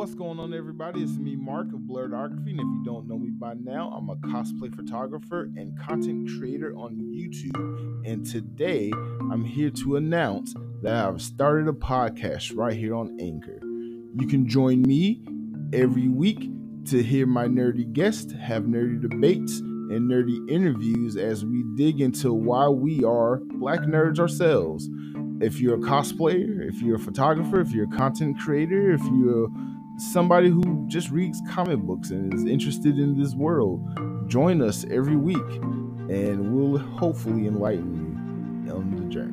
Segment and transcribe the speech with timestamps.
[0.00, 1.02] What's going on, everybody?
[1.02, 4.16] It's me, Mark of Blerdography, and if you don't know me by now, I'm a
[4.16, 8.06] cosplay photographer and content creator on YouTube.
[8.06, 8.90] And today,
[9.30, 13.60] I'm here to announce that I've started a podcast right here on Anchor.
[13.62, 15.22] You can join me
[15.74, 16.48] every week
[16.86, 19.60] to hear my nerdy guests have nerdy debates
[19.90, 24.88] and nerdy interviews as we dig into why we are black nerds ourselves.
[25.40, 29.48] If you're a cosplayer, if you're a photographer, if you're a content creator, if you're
[29.98, 35.16] somebody who just reads comic books and is interested in this world, join us every
[35.16, 35.36] week
[36.08, 39.29] and we'll hopefully enlighten you on the journey.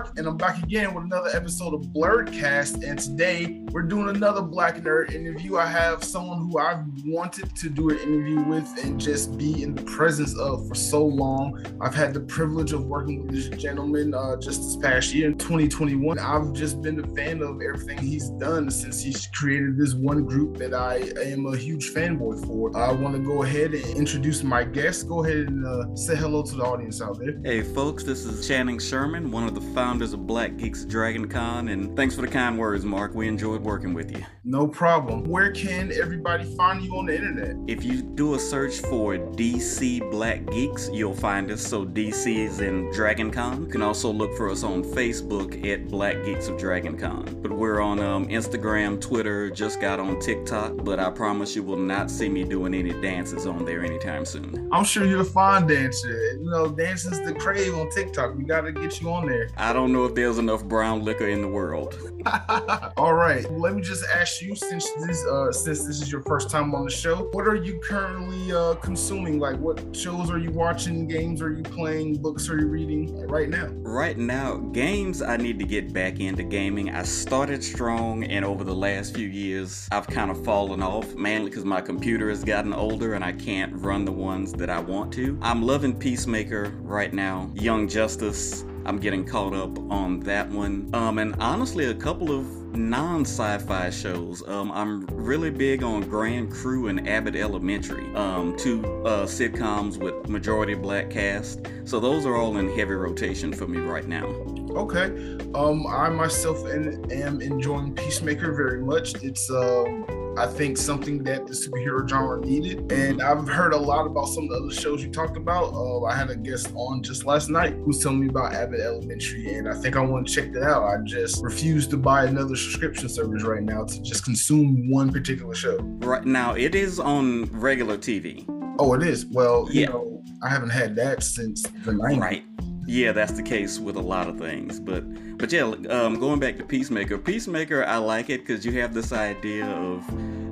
[0.00, 2.88] Mark, and I'm back again with another episode of Blerdcast.
[2.88, 5.56] And today we're doing another Black Nerd interview.
[5.56, 9.74] I have someone who I've wanted to do an interview with and just be in
[9.74, 11.64] the presence of for so long.
[11.80, 15.38] I've had the privilege of working with this gentleman uh, just this past year in
[15.38, 16.18] 2021.
[16.18, 20.56] I've just been a fan of everything he's done since he's created this one group
[20.58, 22.76] that I am a huge fanboy for.
[22.76, 25.08] I want to go ahead and introduce my guest.
[25.08, 27.40] Go ahead and uh, say hello to the audience out there.
[27.44, 31.68] Hey folks, this is Channing Sherman, one of the founders of Black Geeks Dragon Con,
[31.68, 33.14] and thanks for the kind words, Mark.
[33.14, 33.28] We
[33.60, 34.24] enjoyed working with you.
[34.44, 35.24] No problem.
[35.24, 37.56] Where can everybody find you on the internet?
[37.66, 41.66] If you do a search for DC Black Geeks, you'll find us.
[41.66, 43.62] So DC is in Dragon Con.
[43.62, 47.24] You can also look for us on Facebook at Black Geeks of Dragon Con.
[47.42, 51.76] But we're on um, Instagram, Twitter, just got on TikTok, but I promise you will
[51.76, 54.68] not see me doing any dances on there anytime soon.
[54.72, 56.36] I'm sure you're a fine dancer.
[56.36, 58.36] You know, dancing's the crave on TikTok.
[58.36, 59.50] We gotta get you on there.
[59.56, 61.94] I don't know if there's enough brown liquor in the world.
[62.96, 63.50] All right.
[63.50, 66.84] Let me just ask you, since this uh since this is your first time on
[66.84, 69.38] the show, what are you currently uh consuming?
[69.38, 73.48] Like what shows are you watching, games are you playing, books are you reading right
[73.48, 73.66] now?
[73.82, 76.90] Right now, games, I need to get back into gaming.
[76.90, 81.50] I started strong, and over the last few years, I've kind of fallen off, mainly
[81.50, 85.12] because my computer has gotten older and I can't run the ones that I want
[85.14, 85.38] to.
[85.42, 88.64] I'm loving Peacemaker right now, Young Justice.
[88.84, 90.90] I'm getting caught up on that one.
[90.92, 94.46] Um, and honestly, a couple of non-sci-fi shows.
[94.48, 100.28] Um, I'm really big on Grand Crew and Abbott Elementary, um, two uh, sitcoms with
[100.28, 101.60] majority black cast.
[101.84, 104.26] So those are all in heavy rotation for me right now.
[104.70, 105.38] Okay.
[105.54, 109.14] Um, I myself am enjoying Peacemaker very much.
[109.22, 110.06] It's um,
[110.38, 114.44] I think something that the superhero genre needed, and I've heard a lot about some
[114.44, 115.74] of the other shows you talked about.
[115.74, 119.54] Uh, I had a guest on just last night who's telling me about Abbott Elementary,
[119.54, 120.84] and I think I want to check that out.
[120.84, 125.54] I just refuse to buy another subscription service right now to just consume one particular
[125.54, 125.76] show.
[126.00, 128.44] Right now, it is on regular TV.
[128.78, 129.26] Oh, it is.
[129.26, 129.80] Well, Yeah.
[129.80, 132.20] you know, I haven't had that since the 90s.
[132.20, 132.44] Right.
[132.86, 135.04] Yeah, that's the case with a lot of things, but
[135.38, 139.12] but yeah, um, going back to Peacemaker, Peacemaker, I like it because you have this
[139.12, 140.02] idea of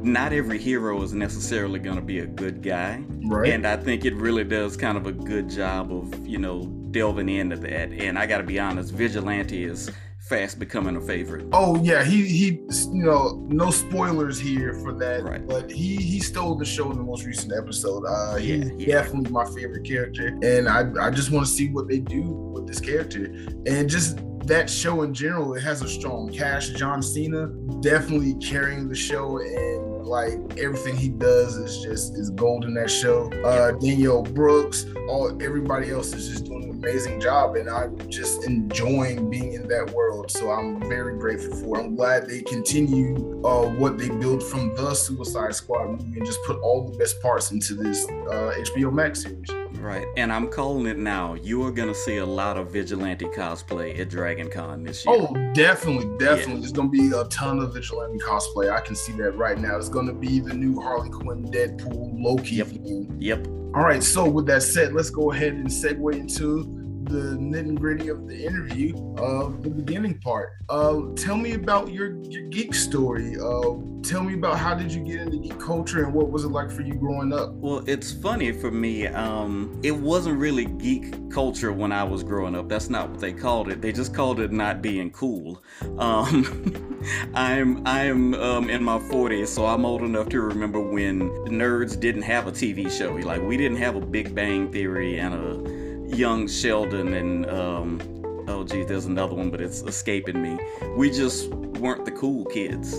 [0.04, 3.50] not every hero is necessarily going to be a good guy, Right.
[3.52, 7.28] and I think it really does kind of a good job of you know delving
[7.28, 7.90] into that.
[7.92, 9.90] And I got to be honest, Vigilante is
[10.28, 11.46] fast becoming a favorite.
[11.52, 12.46] Oh yeah, he he
[12.92, 15.46] you know no spoilers here for that, Right.
[15.46, 18.04] but he he stole the show in the most recent episode.
[18.04, 18.94] Uh, he's Yeah, yeah.
[19.02, 22.66] definitely my favorite character, and I I just want to see what they do with
[22.66, 23.24] this character,
[23.66, 25.54] and just that show in general.
[25.54, 26.74] It has a strong cast.
[26.76, 27.48] John Cena
[27.80, 29.77] definitely carrying the show and.
[30.08, 33.30] Like everything he does is just is gold in that show.
[33.44, 38.44] Uh, Danielle Brooks, all everybody else is just doing an amazing job, and I'm just
[38.44, 40.30] enjoying being in that world.
[40.30, 41.78] So I'm very grateful for.
[41.78, 46.42] I'm glad they continue uh, what they built from the Suicide Squad movie and just
[46.46, 49.50] put all the best parts into this uh, HBO Max series.
[49.80, 51.34] Right, and I'm calling it now.
[51.34, 55.14] You are gonna see a lot of vigilante cosplay at Dragon Con this year.
[55.18, 56.60] Oh, definitely, definitely.
[56.60, 58.70] There's gonna be a ton of vigilante cosplay.
[58.70, 59.76] I can see that right now.
[59.76, 62.66] It's gonna be the new Harley Quinn, Deadpool, Loki Yep.
[62.68, 63.16] theme.
[63.18, 63.46] Yep.
[63.74, 64.02] All right.
[64.02, 66.64] So with that said, let's go ahead and segue into
[67.08, 70.52] the nitty gritty of the interview, uh, the beginning part.
[70.68, 73.36] Uh, tell me about your, your geek story.
[73.36, 76.48] Uh, tell me about how did you get into geek culture and what was it
[76.48, 77.52] like for you growing up?
[77.54, 79.06] Well, it's funny for me.
[79.06, 82.68] Um, it wasn't really geek culture when I was growing up.
[82.68, 83.80] That's not what they called it.
[83.80, 85.62] They just called it not being cool.
[85.98, 86.74] Um,
[87.34, 92.22] I'm I'm um, in my 40s, so I'm old enough to remember when nerds didn't
[92.22, 93.14] have a TV show.
[93.14, 95.77] Like we didn't have a Big Bang Theory and a
[96.08, 100.58] Young Sheldon and um, oh geez, there's another one, but it's escaping me.
[100.96, 102.94] We just weren't the cool kids.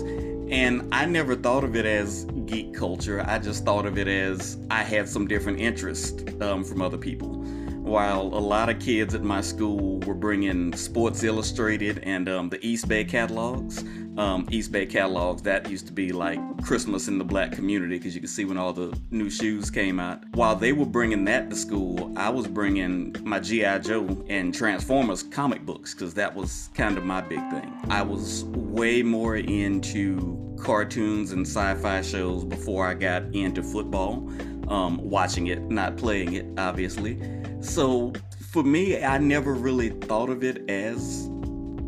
[0.50, 3.24] And I never thought of it as geek culture.
[3.26, 7.44] I just thought of it as I had some different interest um, from other people.
[7.82, 12.64] While a lot of kids at my school were bringing Sports Illustrated and um, the
[12.64, 13.84] East Bay catalogs,
[14.20, 15.40] um, East Bay catalogs.
[15.42, 18.58] That used to be like Christmas in the black community because you could see when
[18.58, 20.22] all the new shoes came out.
[20.34, 23.78] While they were bringing that to school, I was bringing my G.I.
[23.78, 27.74] Joe and Transformers comic books because that was kind of my big thing.
[27.88, 34.28] I was way more into cartoons and sci fi shows before I got into football.
[34.68, 37.18] Um, watching it, not playing it, obviously.
[37.60, 38.12] So
[38.52, 41.28] for me, I never really thought of it as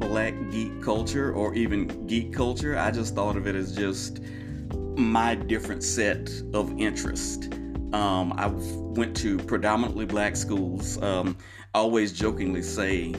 [0.09, 2.79] black geek culture or even geek culture.
[2.79, 4.21] I just thought of it as just
[4.97, 7.55] my different set of interest.
[7.93, 11.01] Um, I went to predominantly black schools.
[11.03, 11.37] Um,
[11.75, 13.13] always jokingly say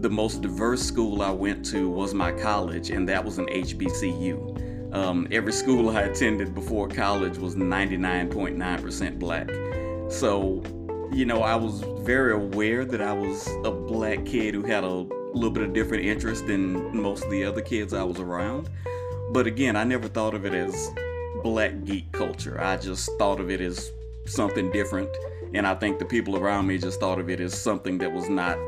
[0.00, 4.94] the most diverse school I went to was my college, and that was an HBCU.
[4.94, 9.48] Um, every school I attended before college was 99.9% black.
[10.10, 10.62] So,
[11.12, 15.06] you know, I was very aware that I was a black kid who had a
[15.38, 18.68] little bit of different interest than most of the other kids I was around.
[19.30, 20.90] But again, I never thought of it as
[21.42, 22.60] black geek culture.
[22.60, 23.92] I just thought of it as
[24.26, 25.10] something different.
[25.54, 28.28] And I think the people around me just thought of it as something that was
[28.28, 28.58] not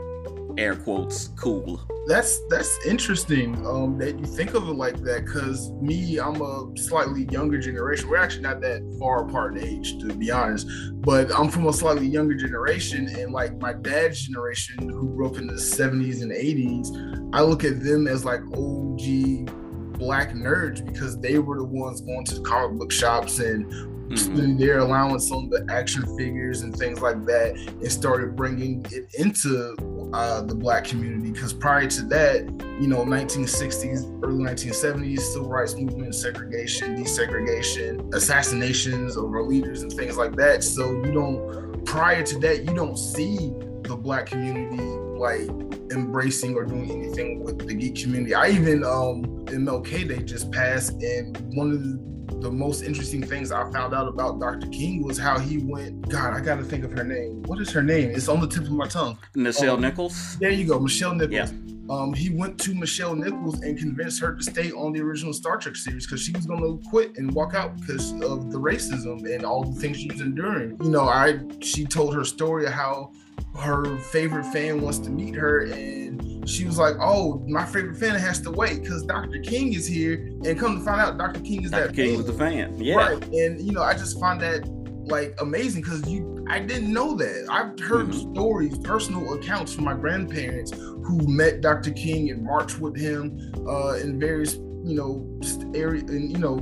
[0.59, 1.81] air quotes cool.
[2.07, 5.27] That's that's interesting um, that you think of it like that.
[5.27, 8.09] Cause me, I'm a slightly younger generation.
[8.09, 10.67] We're actually not that far apart in age, to be honest.
[10.95, 15.37] But I'm from a slightly younger generation, and like my dad's generation, who grew up
[15.37, 19.51] in the 70s and 80s, I look at them as like OG
[19.99, 24.17] black nerds because they were the ones going to the comic book shops and mm-hmm.
[24.17, 29.15] spending their allowance on the action figures and things like that and started bringing it
[29.15, 29.77] into
[30.13, 32.43] uh, the black community because prior to that,
[32.81, 39.93] you know, 1960s, early 1970s, civil rights movement, segregation, desegregation, assassinations of our leaders and
[39.93, 40.65] things like that.
[40.65, 43.53] So you don't, prior to that, you don't see
[43.83, 45.49] the black community like
[45.93, 48.35] embracing or doing anything with the geek community.
[48.35, 53.53] I even um MLK Day just passed, and one of the the most interesting things
[53.53, 54.67] I found out about Dr.
[54.69, 56.09] King was how he went.
[56.09, 57.43] God, I got to think of her name.
[57.43, 58.11] What is her name?
[58.11, 59.19] It's on the tip of my tongue.
[59.37, 60.39] Nichelle um, Nichols.
[60.39, 61.53] There you go, Nichelle Nichols.
[61.53, 61.70] Yeah.
[61.91, 65.57] Um, he went to Nichelle Nichols and convinced her to stay on the original Star
[65.57, 69.29] Trek series because she was going to quit and walk out because of the racism
[69.29, 70.79] and all the things she was enduring.
[70.83, 73.11] You know, I she told her story of how
[73.57, 78.15] her favorite fan wants to meet her and she was like oh my favorite fan
[78.15, 81.65] has to wait because dr king is here and come to find out dr king
[81.65, 81.89] is dr.
[81.89, 82.17] that king fan.
[82.17, 84.63] was the fan yeah right and you know i just find that
[85.11, 88.33] like amazing because you i didn't know that i've heard mm-hmm.
[88.33, 93.95] stories personal accounts from my grandparents who met dr king and marched with him uh
[93.95, 94.55] in various
[94.85, 95.27] you know
[95.75, 96.59] area and you know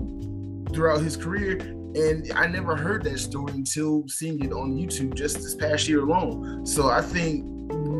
[0.73, 1.59] throughout his career
[1.95, 6.03] and I never heard that story until seeing it on YouTube just this past year
[6.03, 6.67] alone.
[6.67, 7.45] So I think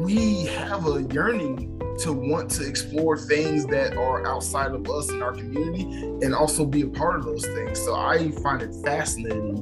[0.05, 5.23] we have a yearning to want to explore things that are outside of us in
[5.23, 5.83] our community
[6.23, 7.81] and also be a part of those things.
[7.81, 9.57] So I find it fascinating,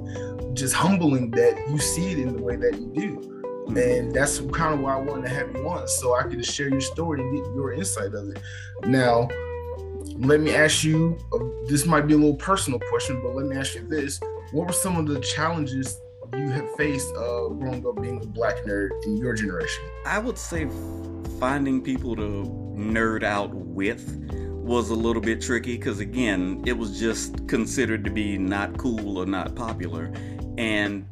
[0.57, 3.33] just humbling that you see it in the way that you do.
[3.69, 6.69] And that's kind of why I wanted to have you on, so I could share
[6.69, 8.41] your story and get your insight of it.
[8.85, 9.29] Now,
[10.19, 13.57] let me ask you uh, this might be a little personal question, but let me
[13.57, 14.21] ask you this.
[14.53, 16.01] What were some of the challenges
[16.33, 19.83] you have faced uh, growing up being a black nerd in your generation?
[20.07, 20.69] I would say
[21.41, 22.45] finding people to
[22.77, 24.23] nerd out with
[24.53, 29.19] was a little bit tricky because, again, it was just considered to be not cool
[29.19, 30.13] or not popular.
[30.59, 31.07] And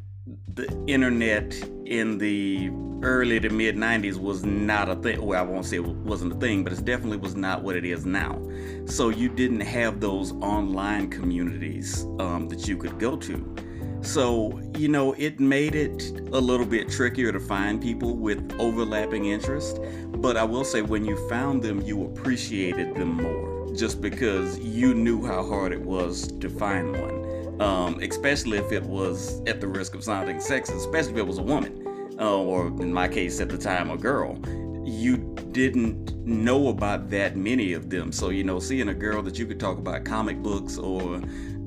[0.53, 1.53] the internet
[1.85, 2.71] in the
[3.03, 5.23] early to mid 90s was not a thing.
[5.23, 7.85] Well, I won't say it wasn't a thing, but it definitely was not what it
[7.85, 8.41] is now.
[8.85, 13.55] So you didn't have those online communities um, that you could go to.
[14.01, 19.25] So, you know, it made it a little bit trickier to find people with overlapping
[19.25, 19.79] interests.
[20.09, 24.93] But I will say, when you found them, you appreciated them more just because you
[24.93, 27.24] knew how hard it was to find one.
[27.59, 31.37] Um, especially if it was at the risk of sounding sexist, especially if it was
[31.37, 31.85] a woman
[32.19, 34.37] uh, or in my case at the time, a girl,
[34.83, 35.17] you
[35.51, 38.11] didn't know about that many of them.
[38.11, 41.21] So, you know, seeing a girl that you could talk about comic books or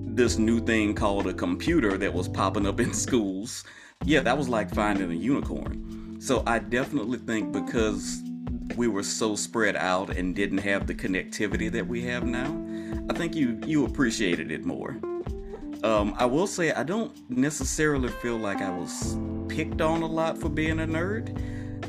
[0.05, 3.65] this new thing called a computer that was popping up in schools,
[4.05, 6.17] yeah, that was like finding a unicorn.
[6.21, 8.23] So, I definitely think because
[8.77, 12.65] we were so spread out and didn't have the connectivity that we have now,
[13.11, 14.99] I think you you appreciated it more.
[15.85, 19.17] Um, I will say I don't necessarily feel like I was
[19.49, 21.37] picked on a lot for being a nerd.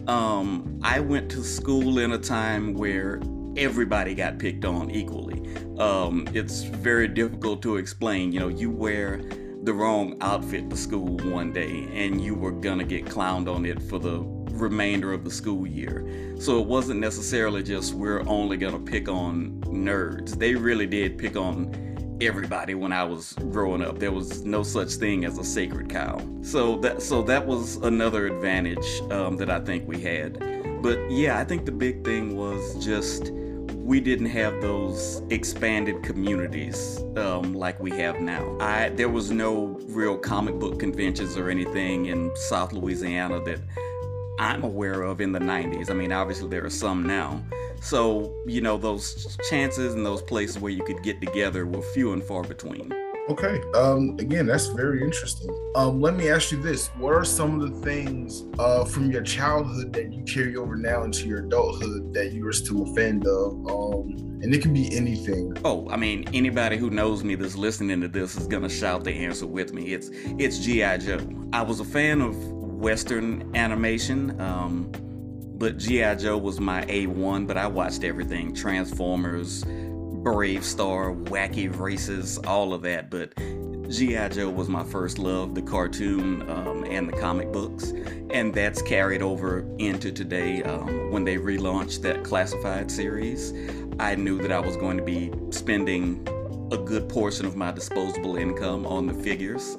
[0.08, 3.20] Um, I went to school in a time where
[3.58, 5.56] everybody got picked on equally.
[5.80, 8.32] Um, it's very difficult to explain.
[8.32, 9.22] You know, you wear
[9.64, 13.82] the wrong outfit to school one day and you were gonna get clowned on it
[13.84, 16.36] for the remainder of the school year.
[16.40, 20.38] So it wasn't necessarily just we're only gonna pick on nerds.
[20.38, 21.89] They really did pick on
[22.22, 24.00] everybody when I was growing up.
[24.00, 26.22] There was no such thing as a sacred cow.
[26.42, 30.40] So that so that was another advantage um, that I think we had.
[30.82, 33.32] But yeah, I think the big thing was just
[33.90, 38.58] we didn't have those expanded communities um, like we have now.
[38.60, 43.60] I there was no real comic book conventions or anything in South Louisiana that
[44.40, 45.90] I'm aware of in the 90s.
[45.90, 47.44] I mean, obviously there are some now.
[47.82, 52.14] So, you know, those chances and those places where you could get together were few
[52.14, 52.94] and far between.
[53.30, 53.62] Okay.
[53.76, 55.56] Um, again, that's very interesting.
[55.76, 59.22] Um, let me ask you this: What are some of the things uh, from your
[59.22, 63.22] childhood that you carry over now into your adulthood that you are still a fan
[63.28, 63.54] of?
[63.70, 65.56] Um, and it can be anything.
[65.64, 69.12] Oh, I mean, anybody who knows me that's listening to this is gonna shout the
[69.12, 69.94] answer with me.
[69.94, 71.20] It's it's GI Joe.
[71.54, 74.42] I was a fan of Western animation.
[74.42, 74.92] Um,
[75.60, 76.16] but G.I.
[76.16, 83.10] Joe was my A1, but I watched everything Transformers, BraveStarr, Wacky Races, all of that.
[83.10, 83.36] But
[83.90, 84.30] G.I.
[84.30, 87.92] Joe was my first love, the cartoon um, and the comic books.
[88.30, 93.54] And that's carried over into today um, when they relaunched that classified series.
[94.00, 96.26] I knew that I was going to be spending
[96.72, 99.76] a good portion of my disposable income on the figures.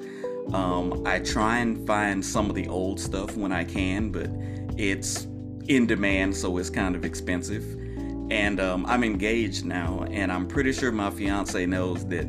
[0.53, 4.29] Um, I try and find some of the old stuff when I can, but
[4.77, 5.27] it's
[5.67, 7.63] in demand, so it's kind of expensive.
[8.31, 12.27] And um, I'm engaged now, and I'm pretty sure my fiance knows that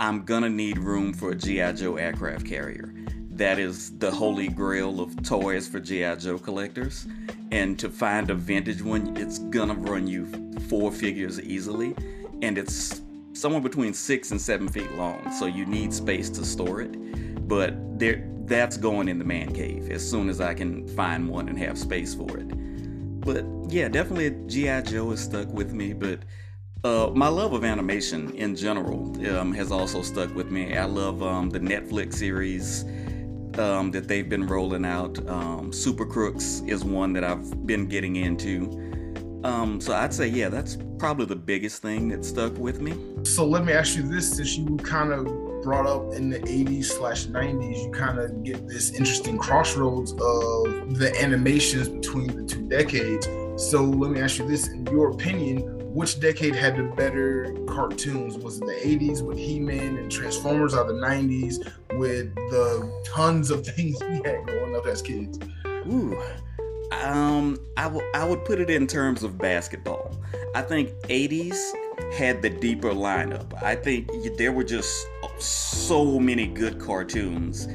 [0.00, 1.72] I'm gonna need room for a G.I.
[1.72, 2.94] Joe aircraft carrier.
[3.30, 6.16] That is the holy grail of toys for G.I.
[6.16, 7.06] Joe collectors.
[7.50, 10.26] And to find a vintage one, it's gonna run you
[10.68, 11.94] four figures easily.
[12.42, 13.02] And it's
[13.34, 17.48] somewhere between six and seven feet long, so you need space to store it.
[17.48, 21.48] But there, that's going in the man cave as soon as I can find one
[21.48, 22.50] and have space for it.
[23.24, 24.82] But yeah, definitely G.I.
[24.82, 26.20] Joe has stuck with me, but
[26.84, 30.76] uh, my love of animation in general um, has also stuck with me.
[30.76, 32.84] I love um, the Netflix series
[33.58, 35.26] um, that they've been rolling out.
[35.28, 38.80] Um, Super Crooks is one that I've been getting into.
[39.44, 42.94] Um, so I'd say, yeah, that's probably the biggest thing that stuck with me.
[43.24, 45.26] So let me ask you this: since you kind of
[45.64, 50.98] brought up in the 80s slash 90s, you kind of get this interesting crossroads of
[50.98, 53.26] the animations between the two decades.
[53.56, 58.36] So let me ask you this: in your opinion, which decade had the better cartoons?
[58.36, 61.64] Was it the 80s with He-Man and Transformers, or the 90s
[61.98, 65.38] with the tons of things we had growing up as kids?
[65.66, 66.20] Ooh.
[66.92, 70.16] Um, I, w- I would put it in terms of basketball.
[70.54, 71.58] I think 80s
[72.14, 73.62] had the deeper lineup.
[73.62, 75.06] I think there were just
[75.38, 77.66] so many good cartoons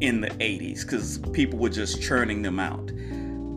[0.00, 2.86] in the 80s because people were just churning them out.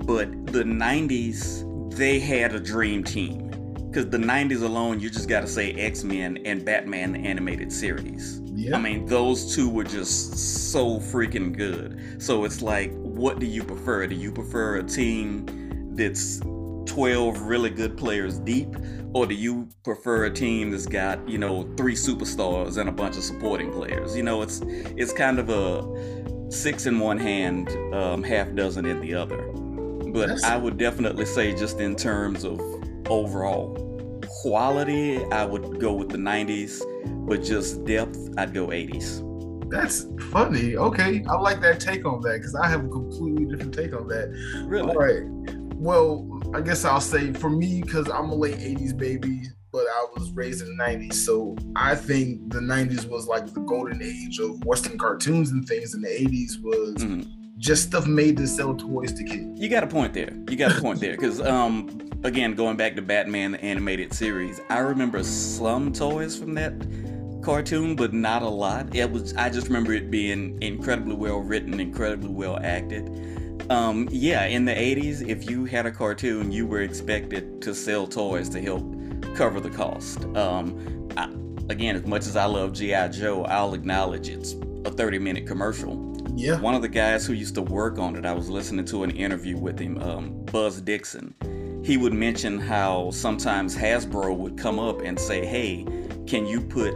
[0.06, 3.50] But the 90s, they had a dream team.
[3.90, 7.72] Because the 90s alone, you just got to say X Men and Batman the Animated
[7.72, 8.42] Series.
[8.74, 12.22] I mean, those two were just so freaking good.
[12.22, 14.08] So it's like, what do you prefer?
[14.08, 15.46] Do you prefer a team
[15.96, 18.76] that's 12 really good players deep?
[19.14, 23.16] Or do you prefer a team that's got, you know, three superstars and a bunch
[23.16, 24.16] of supporting players?
[24.16, 29.02] You know, it's it's kind of a six in one hand, um, half dozen in
[29.02, 29.42] the other.
[30.14, 30.44] But That's...
[30.44, 32.60] I would definitely say, just in terms of
[33.10, 33.78] overall
[34.42, 36.82] quality, I would go with the 90s,
[37.28, 39.30] but just depth, I'd go 80s.
[39.70, 40.76] That's funny.
[40.76, 44.08] Okay, I like that take on that because I have a completely different take on
[44.08, 44.30] that.
[44.68, 44.90] Really?
[44.90, 45.63] All right.
[45.84, 50.06] Well, I guess I'll say for me because I'm a late '80s baby, but I
[50.16, 54.40] was raised in the '90s, so I think the '90s was like the golden age
[54.40, 56.96] of Western cartoons and things, and the '80s was.
[57.04, 57.30] Mm-hmm.
[57.58, 59.62] Just stuff made to sell toys to kids.
[59.62, 60.34] You got a point there.
[60.50, 61.12] You got a point there.
[61.12, 66.56] Because, um, again, going back to Batman, the animated series, I remember some toys from
[66.56, 66.74] that
[67.42, 68.94] cartoon, but not a lot.
[68.96, 73.33] It was I just remember it being incredibly well written, incredibly well acted.
[73.70, 78.08] Um, yeah, in the 80s, if you had a cartoon, you were expected to sell
[78.08, 78.84] toys to help
[79.36, 80.24] cover the cost.
[80.36, 81.30] Um, I,
[81.70, 83.08] again, as much as I love G.I.
[83.10, 84.54] Joe, I'll acknowledge it's
[84.86, 86.12] a 30 minute commercial.
[86.36, 86.60] Yeah.
[86.60, 89.12] One of the guys who used to work on it, I was listening to an
[89.12, 91.34] interview with him, um, Buzz Dixon.
[91.84, 95.86] He would mention how sometimes Hasbro would come up and say, Hey,
[96.26, 96.96] can you put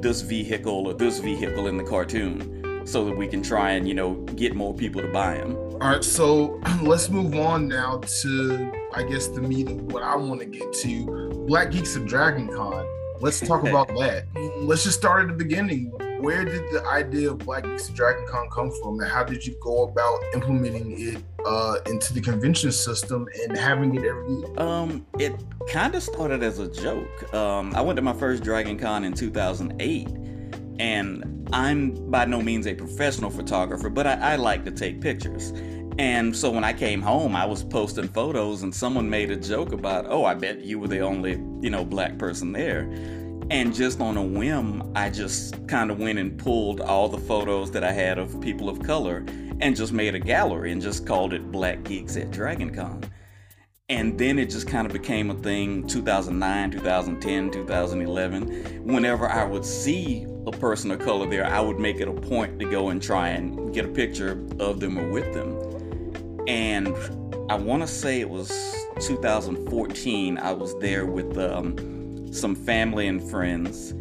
[0.00, 2.58] this vehicle or this vehicle in the cartoon
[2.88, 5.56] so that we can try and, you know, get more people to buy them?
[5.56, 10.16] All right, so let's move on now to, I guess, the meat of what I
[10.16, 12.86] want to get to Black Geeks of Dragon Con.
[13.20, 14.26] Let's talk about that.
[14.58, 18.24] Let's just start at the beginning where did the idea of Black Geeks of Dragon
[18.26, 22.72] Con come from, and how did you go about implementing it uh, into the convention
[22.72, 24.60] system and having it every year?
[24.60, 27.32] Um, it kind of started as a joke.
[27.32, 30.08] Um, I went to my first Dragon Con in 2008,
[30.80, 35.52] and I'm by no means a professional photographer, but I, I like to take pictures.
[35.98, 39.72] And so when I came home, I was posting photos, and someone made a joke
[39.72, 42.82] about, "Oh, I bet you were the only, you know, black person there."
[43.50, 47.70] And just on a whim, I just kind of went and pulled all the photos
[47.70, 49.24] that I had of people of color
[49.60, 53.04] and just made a gallery and just called it Black Geeks at DragonCon.
[53.90, 58.84] And then it just kind of became a thing 2009, 2010, 2011.
[58.84, 62.58] Whenever I would see a person of color there, I would make it a point
[62.58, 66.44] to go and try and get a picture of them or with them.
[66.46, 66.88] And
[67.50, 68.50] I want to say it was
[69.00, 73.92] 2014, I was there with um, some family and friends.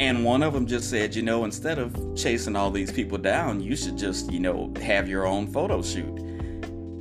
[0.00, 3.60] And one of them just said, you know, instead of chasing all these people down,
[3.60, 6.26] you should just, you know, have your own photo shoot.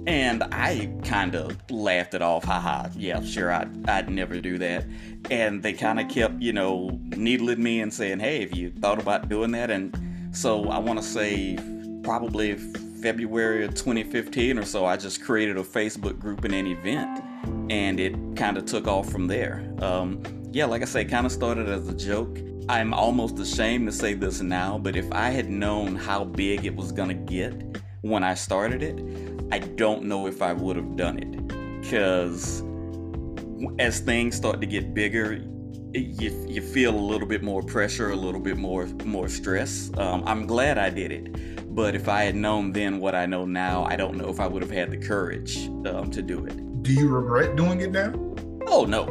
[0.07, 4.85] And I kind of laughed it off, haha, yeah, sure, I'd, I'd never do that.
[5.31, 9.00] And they kind of kept, you know, needling me and saying, hey, have you thought
[9.00, 9.71] about doing that?
[9.71, 9.97] And
[10.31, 11.57] so I want to say
[12.03, 12.55] probably
[13.01, 17.24] February of 2015 or so, I just created a Facebook group and an event.
[17.71, 19.67] And it kind of took off from there.
[19.81, 20.21] Um,
[20.51, 22.39] yeah, like I say, kind of started as a joke.
[22.69, 26.75] I'm almost ashamed to say this now, but if I had known how big it
[26.75, 31.19] was gonna get when I started it, I don't know if I would have done
[31.19, 31.81] it.
[31.81, 32.63] Because
[33.79, 35.41] as things start to get bigger,
[35.93, 39.91] you, you feel a little bit more pressure, a little bit more more stress.
[39.97, 43.45] Um, I'm glad I did it, but if I had known then what I know
[43.45, 46.84] now, I don't know if I would have had the courage um, to do it.
[46.84, 48.13] Do you regret doing it now?
[48.67, 49.05] Oh no,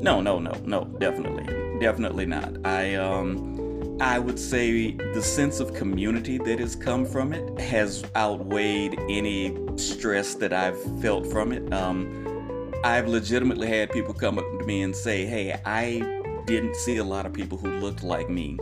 [0.00, 2.64] no, no, no, no, definitely, definitely not.
[2.64, 8.04] I um, I would say the sense of community that has come from it has
[8.16, 11.72] outweighed any stress that I've felt from it.
[11.72, 16.00] Um, I've legitimately had people come up to me and say, "Hey, I
[16.46, 18.58] didn't see a lot of people who looked like me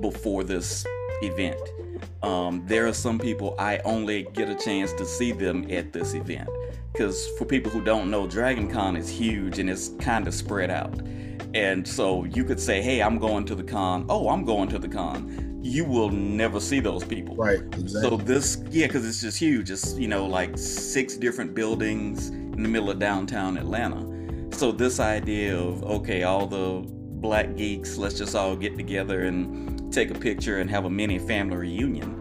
[0.00, 0.84] before this
[1.22, 1.60] event.
[2.22, 6.14] Um, there are some people I only get a chance to see them at this
[6.14, 6.48] event."
[6.92, 10.70] because for people who don't know, Dragon Con is huge and it's kind of spread
[10.70, 11.00] out.
[11.54, 14.06] And so you could say, hey, I'm going to the con.
[14.08, 15.49] Oh, I'm going to the con.
[15.62, 17.36] You will never see those people.
[17.36, 18.02] Right, exactly.
[18.02, 19.70] So this, yeah, because it's just huge.
[19.70, 24.06] It's, you know, like six different buildings in the middle of downtown Atlanta.
[24.56, 29.92] So this idea of, okay, all the black geeks, let's just all get together and
[29.92, 32.20] take a picture and have a mini family reunion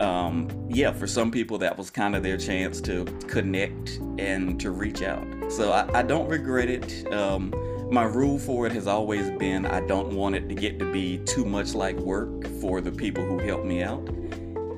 [0.00, 4.70] um, yeah, for some people, that was kind of their chance to connect and to
[4.70, 5.26] reach out.
[5.50, 7.12] So I, I don't regret it.
[7.12, 7.52] Um,
[7.90, 11.18] my rule for it has always been I don't want it to get to be
[11.18, 14.08] too much like work for the people who help me out.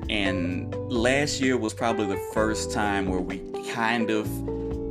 [0.09, 3.39] And last year was probably the first time where we
[3.71, 4.27] kind of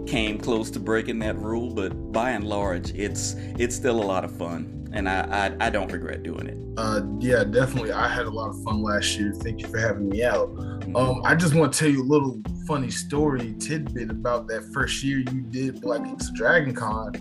[0.06, 4.24] came close to breaking that rule, but by and large, it's it's still a lot
[4.24, 6.58] of fun and I, I, I don't regret doing it.
[6.76, 7.92] Uh, yeah, definitely.
[7.92, 9.32] I had a lot of fun last year.
[9.32, 10.50] Thank you for having me out.
[10.94, 15.02] Um, I just want to tell you a little funny story tidbit about that first
[15.02, 17.12] year you did Black Geeks Dragon Con.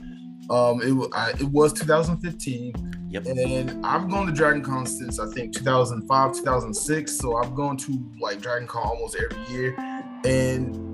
[0.49, 3.07] Um, it, I, it was 2015.
[3.09, 3.25] Yep.
[3.25, 7.11] And I've gone to Dragon Con since I think 2005, 2006.
[7.17, 9.75] So I've gone to like Dragon Con almost every year.
[10.25, 10.91] And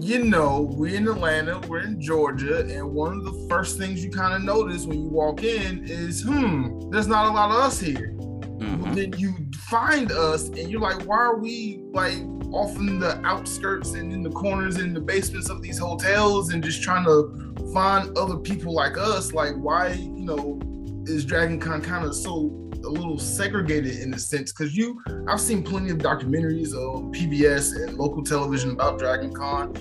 [0.00, 4.10] you know, we're in Atlanta, we're in Georgia, and one of the first things you
[4.10, 7.80] kind of notice when you walk in is, hmm, there's not a lot of us
[7.80, 8.12] here.
[8.12, 8.94] Mm-hmm.
[8.94, 12.18] Then you find us, and you're like, why are we like
[12.52, 16.52] off in the outskirts and in the corners and in the basements of these hotels
[16.52, 19.32] and just trying to find other people like us?
[19.32, 20.60] Like, why, you know,
[21.06, 25.40] is Dragon Con kind of so a little segregated in a sense because you I've
[25.40, 29.76] seen plenty of documentaries on PBS and local television about Dragon Con.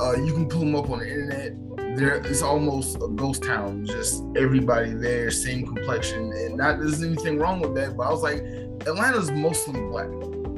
[0.00, 1.54] Uh, you can pull them up on the internet.
[1.96, 3.86] There, it's almost a ghost town.
[3.86, 7.96] Just everybody there, same complexion, and not there's anything wrong with that.
[7.96, 8.38] But I was like,
[8.86, 10.08] Atlanta's mostly black.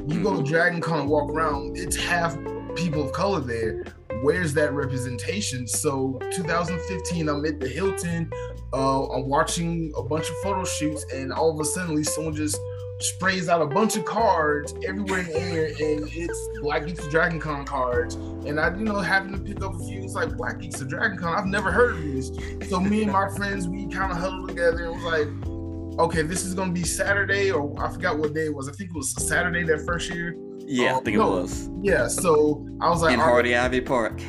[0.09, 0.51] You go to mm-hmm.
[0.51, 2.35] Dragon Con and walk around, it's half
[2.75, 3.83] people of color there.
[4.23, 5.67] Where's that representation?
[5.67, 8.31] So 2015, I'm at the Hilton.
[8.73, 12.59] Uh, I'm watching a bunch of photo shoots, and all of a sudden, someone just
[13.01, 17.11] sprays out a bunch of cards everywhere in the air, and it's Black Geeks of
[17.11, 18.15] Dragon Con cards.
[18.15, 20.87] And I, you know, having to pick up a few, it's like Black Geeks of
[20.87, 21.37] Dragon Con.
[21.37, 22.31] I've never heard of this.
[22.67, 25.58] So me and my friends, we kind of huddled together and was like,
[25.99, 28.69] okay, this is gonna be Saturday, or I forgot what day it was.
[28.69, 30.35] I think it was Saturday that first year.
[30.59, 31.69] Yeah, um, I think no, it was.
[31.81, 33.65] Yeah, so I was like, in Hardy right.
[33.65, 34.21] Ivy Park.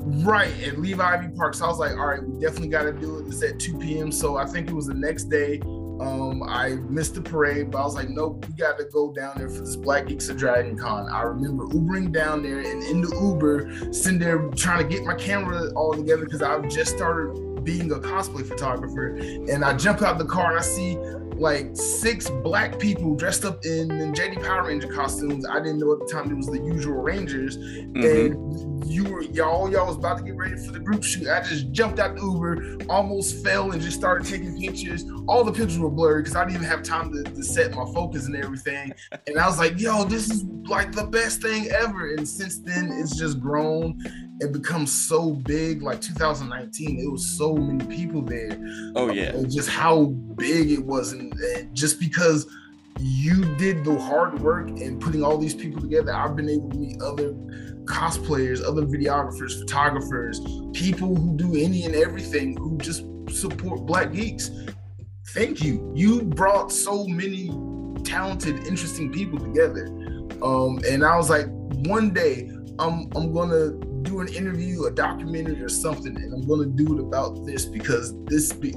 [0.00, 1.54] Right, at Levi Ivy Park.
[1.54, 3.26] So I was like, all right, we definitely got to do it.
[3.26, 4.10] It's at 2 p.m.
[4.10, 5.60] So I think it was the next day.
[6.00, 9.34] Um, I missed the parade, but I was like, nope, we got to go down
[9.36, 11.08] there for this Black Geeks of Dragon Con.
[11.10, 15.14] I remember Ubering down there and in the Uber, sitting there trying to get my
[15.14, 17.36] camera all together because I've just started
[17.68, 19.08] being a cosplay photographer.
[19.52, 20.96] And I jump out the car and I see
[21.36, 25.44] like six black people dressed up in, in JD Power Ranger costumes.
[25.44, 27.58] I didn't know at the time it was the usual Rangers.
[27.58, 28.02] Mm-hmm.
[28.02, 31.28] And you were y'all y'all was about to get ready for the group shoot.
[31.28, 35.04] I just jumped out the Uber, almost fell and just started taking pictures.
[35.26, 37.84] All the pictures were blurry because I didn't even have time to, to set my
[37.92, 38.92] focus and everything.
[39.26, 42.14] And I was like, yo, this is like the best thing ever.
[42.14, 43.98] And since then it's just grown
[44.40, 48.56] it becomes so big like 2019 it was so many people there
[48.94, 50.04] oh yeah uh, just how
[50.36, 52.46] big it was and, and, just because
[52.98, 56.12] you did the hard work and putting all these people together.
[56.12, 57.34] I've been able to meet other
[57.84, 60.40] cosplayers other videographers photographers
[60.74, 64.50] people who do any and everything who just support black geeks.
[65.28, 65.90] Thank you.
[65.94, 67.48] You brought so many
[68.04, 69.86] talented interesting people together.
[70.42, 71.46] Um and i was like
[71.86, 73.70] one day i'm i'm gonna
[74.02, 78.14] do an interview, a documentary, or something, and I'm gonna do it about this because
[78.24, 78.74] this be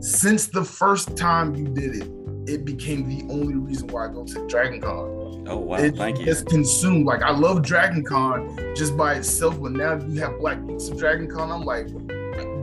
[0.00, 4.24] since the first time you did it, it became the only reason why I go
[4.24, 5.46] to Dragon Con.
[5.46, 6.26] Oh wow, it, thank you.
[6.26, 7.06] It's consumed.
[7.06, 10.98] Like I love Dragon Con just by itself, but now you have Black Geeks of
[10.98, 11.50] Dragon Con.
[11.50, 11.88] I'm like,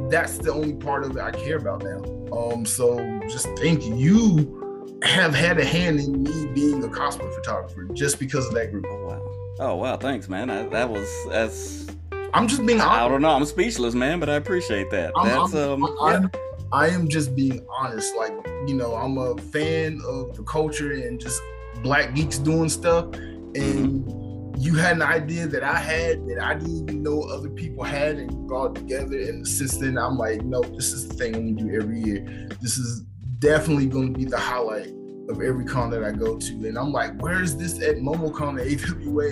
[0.09, 2.03] that's the only part of it I care about now.
[2.35, 2.97] Um, so
[3.29, 3.95] just thank you.
[3.95, 8.71] You have had a hand in me being a cosplay photographer just because of that
[8.71, 8.85] group.
[8.89, 9.55] Oh wow.
[9.59, 10.49] Oh wow, thanks, man.
[10.49, 11.87] I, that was that's.
[12.33, 12.79] I'm just being.
[12.79, 13.01] Honest.
[13.01, 13.29] I don't know.
[13.29, 15.11] I'm speechless, man, but I appreciate that.
[15.15, 15.97] I'm, that's I'm, um.
[16.01, 16.29] I'm, yeah.
[16.73, 18.15] I am just being honest.
[18.15, 18.33] Like
[18.67, 21.41] you know, I'm a fan of the culture and just
[21.83, 23.13] black geeks doing stuff,
[23.55, 24.17] and.
[24.59, 28.17] You had an idea that I had that I didn't even know other people had,
[28.17, 29.17] and brought together.
[29.19, 32.47] And since then, I'm like, no, this is the thing I'm gonna do every year.
[32.61, 33.03] This is
[33.41, 34.93] definitely going to be the highlight
[35.29, 36.53] of every con that I go to.
[36.67, 39.29] And I'm like, where is this at MomoCon, AWA,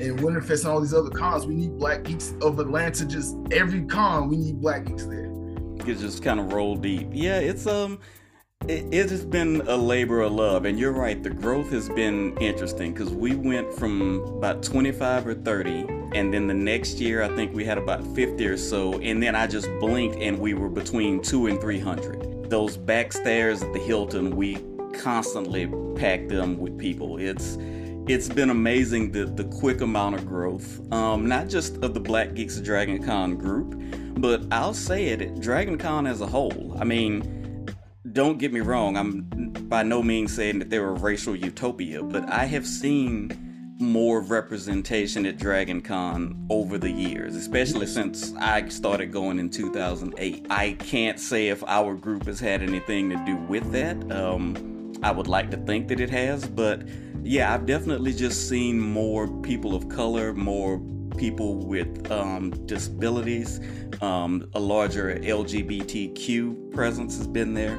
[0.00, 1.46] and Winterfest, and all these other cons?
[1.46, 3.04] We need Black Geeks of Atlanta.
[3.04, 5.27] Just every con, we need Black Geeks there.
[5.88, 7.08] It just kind of roll deep.
[7.12, 7.98] Yeah, it's um,
[8.66, 11.22] it, it has been a labor of love, and you're right.
[11.22, 16.46] The growth has been interesting because we went from about 25 or 30, and then
[16.46, 19.68] the next year I think we had about 50 or so, and then I just
[19.80, 22.50] blinked and we were between two and 300.
[22.50, 24.58] Those back stairs at the Hilton, we
[24.92, 27.18] constantly pack them with people.
[27.18, 27.56] It's
[28.08, 32.34] it's been amazing the the quick amount of growth, um, not just of the Black
[32.34, 33.74] Geeks of Dragon Con group,
[34.20, 36.74] but I'll say it, Dragon Con as a whole.
[36.80, 37.68] I mean,
[38.12, 39.22] don't get me wrong, I'm
[39.68, 45.26] by no means saying that they're a racial utopia, but I have seen more representation
[45.26, 50.46] at Dragon Con over the years, especially since I started going in 2008.
[50.48, 54.10] I can't say if our group has had anything to do with that.
[54.10, 56.82] Um, I would like to think that it has, but
[57.28, 60.80] yeah, I've definitely just seen more people of color, more
[61.18, 63.60] people with um, disabilities,
[64.00, 67.78] um, a larger LGBTQ presence has been there.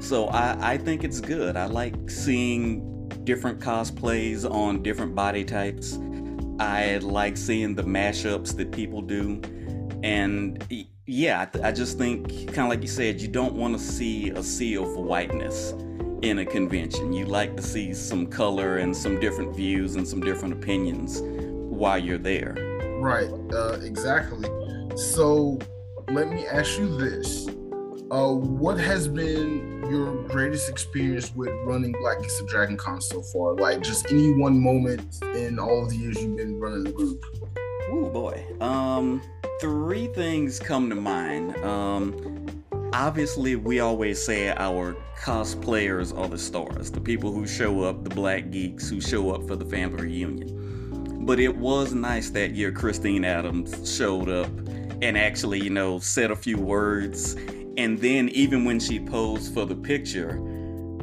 [0.00, 1.58] So I, I think it's good.
[1.58, 5.98] I like seeing different cosplays on different body types.
[6.58, 9.42] I like seeing the mashups that people do.
[10.02, 10.64] And
[11.04, 14.30] yeah, I, I just think, kind of like you said, you don't want to see
[14.30, 15.74] a sea of whiteness
[16.22, 17.12] in a convention.
[17.12, 21.98] You like to see some color and some different views and some different opinions while
[21.98, 22.54] you're there.
[22.98, 24.48] Right, uh, exactly.
[24.96, 25.58] So
[26.08, 27.48] let me ask you this.
[28.10, 33.20] Uh, what has been your greatest experience with running Black Geeks of Dragon Con so
[33.20, 33.54] far?
[33.54, 37.24] Like just any one moment in all of the years you've been running the group.
[37.90, 38.44] Oh boy.
[38.60, 39.22] Um,
[39.60, 41.56] three things come to mind.
[41.58, 42.45] Um,
[42.92, 48.10] obviously we always say our cosplayers are the stars, the people who show up, the
[48.10, 51.24] black geeks who show up for the family reunion.
[51.24, 54.50] But it was nice that year Christine Adams showed up
[55.02, 57.34] and actually, you know, said a few words.
[57.76, 60.38] And then even when she posed for the picture,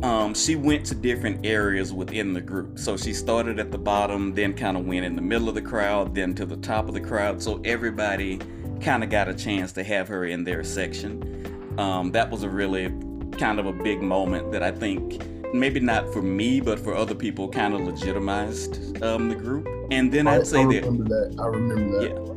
[0.01, 2.79] um, she went to different areas within the group.
[2.79, 5.61] So she started at the bottom, then kind of went in the middle of the
[5.61, 7.41] crowd, then to the top of the crowd.
[7.41, 8.39] So everybody
[8.81, 11.42] kind of got a chance to have her in their section.
[11.79, 12.93] Um, that was a really
[13.37, 15.21] kind of a big moment that I think
[15.53, 19.67] maybe not for me, but for other people, kind of legitimized um, the group.
[19.91, 21.35] And then I, would say I remember that.
[21.35, 21.41] that.
[21.41, 22.11] I remember that.
[22.11, 22.33] Yeah.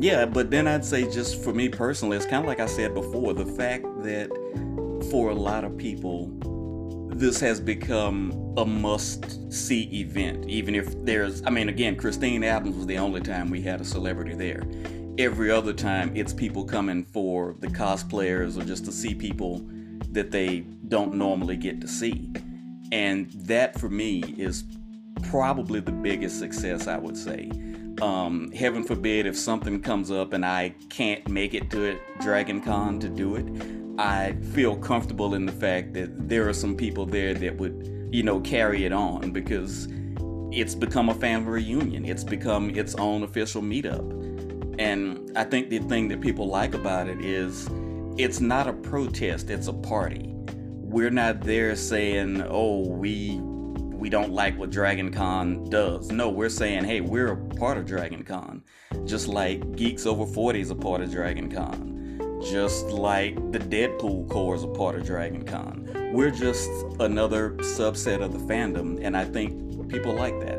[0.00, 2.94] Yeah, but then I'd say just for me personally, it's kind of like I said
[2.94, 4.28] before, the fact that
[5.10, 6.30] for a lot of people,
[7.08, 10.48] this has become a must see event.
[10.48, 13.84] Even if there's, I mean, again, Christine Adams was the only time we had a
[13.84, 14.62] celebrity there.
[15.18, 19.66] Every other time, it's people coming for the cosplayers or just to see people
[20.12, 22.32] that they don't normally get to see.
[22.92, 24.62] And that for me is
[25.24, 27.50] probably the biggest success, I would say.
[28.00, 32.60] Um, heaven forbid if something comes up and I can't make it to it, Dragon
[32.60, 37.06] Con to do it, I feel comfortable in the fact that there are some people
[37.06, 39.88] there that would, you know, carry it on because
[40.52, 42.04] it's become a family reunion.
[42.04, 44.27] It's become its own official meetup.
[44.78, 47.68] And I think the thing that people like about it is
[48.16, 50.34] it's not a protest, it's a party.
[50.56, 56.48] We're not there saying, "Oh, we we don't like what Dragon Con does." No, we're
[56.48, 58.62] saying, "Hey, we're a part of Dragon Con."
[59.04, 61.98] Just like Geeks Over 40 is a part of Dragon Con
[62.40, 65.88] just like the Deadpool Corps is a part of Dragon Con.
[66.12, 70.58] We're just another subset of the fandom, and I think people like that.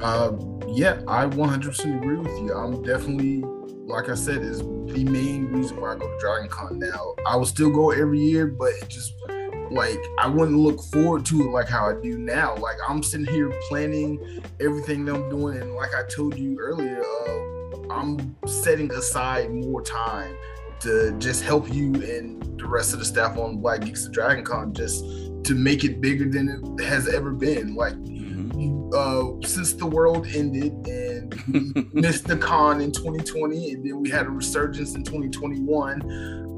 [0.00, 0.32] Uh,
[0.74, 2.52] yeah, I 100% agree with you.
[2.54, 3.42] I'm definitely,
[3.86, 7.14] like I said, is the main reason why I go to Dragon Con now.
[7.26, 9.12] I will still go every year, but it just
[9.70, 12.56] like I wouldn't look forward to it like how I do now.
[12.56, 17.02] Like I'm sitting here planning everything that I'm doing, and like I told you earlier,
[17.02, 20.34] uh, I'm setting aside more time
[20.80, 24.44] to just help you and the rest of the staff on Black Geeks of Dragon
[24.44, 25.04] Con just
[25.44, 27.74] to make it bigger than it has ever been.
[27.74, 27.94] Like.
[28.94, 34.10] Uh, since the world ended and we missed the con in 2020, and then we
[34.10, 36.02] had a resurgence in 2021.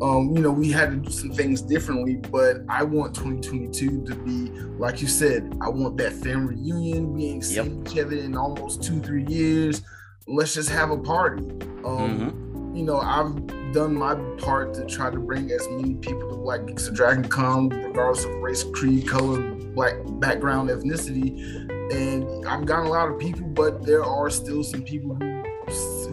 [0.03, 4.15] Um, you know, we had to do some things differently, but I want 2022 to
[4.17, 5.57] be like you said.
[5.61, 7.13] I want that family reunion.
[7.13, 7.93] We ain't seen yep.
[7.93, 9.83] each other in almost two, three years.
[10.27, 11.43] Let's just have a party.
[11.85, 12.77] Um, mm-hmm.
[12.77, 16.67] You know, I've done my part to try to bring as many people to Black
[16.67, 19.41] Geeks of Dragon Con, regardless of race, creed, color,
[19.75, 21.71] black background, ethnicity.
[21.93, 25.45] And I've gotten a lot of people, but there are still some people who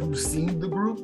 [0.01, 0.99] who've seen the group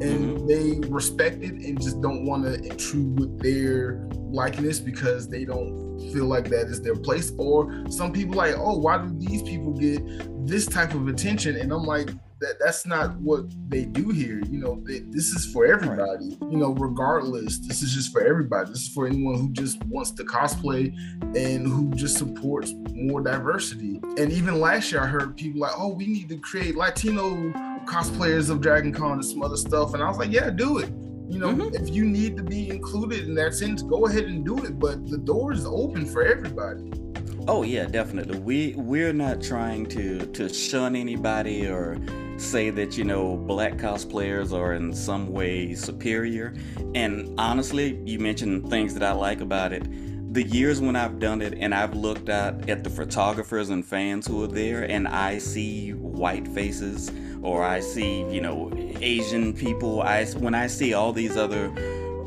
[0.00, 0.46] and mm-hmm.
[0.46, 5.98] they respect it and just don't want to intrude with their likeness because they don't
[6.12, 7.32] feel like that is their place.
[7.38, 10.00] Or some people like, oh, why do these people get
[10.46, 11.56] this type of attention?
[11.56, 14.40] And I'm like, that that's not what they do here.
[14.48, 16.38] You know, they, this is for everybody.
[16.40, 18.70] You know, regardless, this is just for everybody.
[18.70, 20.94] This is for anyone who just wants to cosplay
[21.36, 24.00] and who just supports more diversity.
[24.16, 27.34] And even last year, I heard people like, "Oh, we need to create Latino
[27.86, 30.90] cosplayers of Dragon Con and some other stuff." And I was like, "Yeah, do it."
[31.28, 31.74] You know, mm-hmm.
[31.74, 34.78] if you need to be included in that sense, go ahead and do it.
[34.78, 36.90] But the door is open for everybody.
[37.46, 38.38] Oh yeah, definitely.
[38.38, 41.98] We we're not trying to to shun anybody or
[42.40, 46.54] say that you know black cosplayers are in some way superior.
[46.94, 49.84] And honestly you mentioned things that i like about it.
[50.34, 54.26] The years when i've done it and i've looked at at the photographers and fans
[54.26, 57.10] who are there and i see white faces
[57.42, 58.70] or i see you know
[59.00, 61.70] asian people i when i see all these other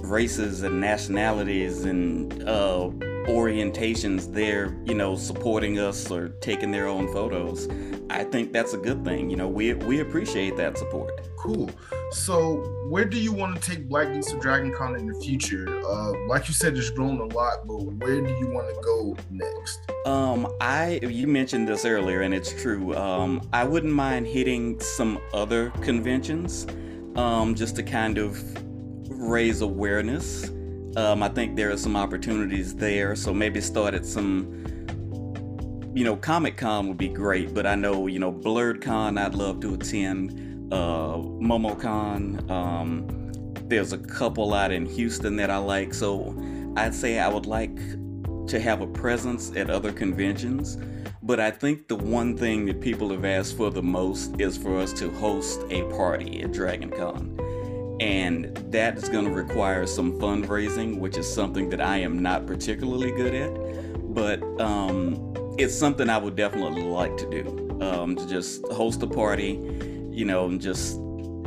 [0.03, 2.89] races and nationalities and uh
[3.27, 7.67] orientations they're you know supporting us or taking their own photos
[8.09, 11.11] i think that's a good thing you know we we appreciate that support.
[11.37, 11.69] Cool.
[12.11, 12.57] So
[12.89, 15.67] where do you want to take black geeks of dragon con in the future?
[15.83, 19.15] Uh like you said it's grown a lot but where do you want to go
[19.29, 19.79] next?
[20.05, 25.19] Um i you mentioned this earlier and it's true um i wouldn't mind hitting some
[25.33, 26.67] other conventions
[27.15, 28.41] um just to kind of
[29.09, 30.49] raise awareness
[30.97, 33.15] um, I think there are some opportunities there.
[33.15, 34.63] So maybe start at some,
[35.93, 39.61] you know, Comic Con would be great, but I know, you know, Blerdcon I'd love
[39.61, 40.31] to attend,
[40.73, 42.49] uh, MomoCon.
[42.49, 43.07] Um,
[43.67, 45.93] there's a couple out in Houston that I like.
[45.93, 46.35] So
[46.75, 47.77] I'd say I would like
[48.47, 50.77] to have a presence at other conventions.
[51.23, 54.77] But I think the one thing that people have asked for the most is for
[54.77, 57.37] us to host a party at Dragon Con
[58.01, 62.47] and that is going to require some fundraising, which is something that I am not
[62.47, 67.77] particularly good at, but um, it's something I would definitely like to do.
[67.79, 69.53] Um, to just host a party,
[70.11, 70.97] you know, and just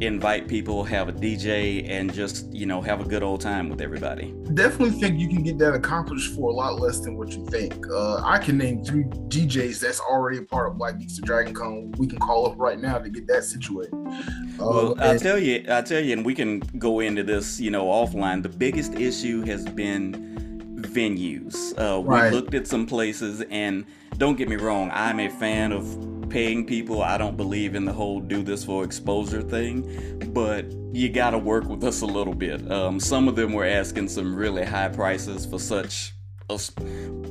[0.01, 3.81] invite people, have a DJ, and just you know have a good old time with
[3.81, 4.35] everybody.
[4.55, 7.87] Definitely think you can get that accomplished for a lot less than what you think.
[7.89, 11.55] Uh, I can name three DJs that's already a part of Black Geeks to Dragon
[11.55, 11.93] Con.
[11.99, 13.95] We can call up right now to get that situated.
[13.95, 14.15] Uh,
[14.59, 17.87] well, I tell you, I tell you, and we can go into this, you know,
[17.87, 18.43] offline.
[18.43, 20.35] The biggest issue has been
[20.77, 21.75] venues.
[21.79, 23.85] Uh, we looked at some places, and
[24.19, 25.85] don't get me wrong, I'm a fan of
[26.35, 27.01] paying people.
[27.01, 31.39] I don't believe in the whole do this for exposure thing, but you got to
[31.39, 32.69] work with us a little bit.
[32.73, 36.13] Um, some of them were asking some really high prices for such
[36.51, 36.59] a,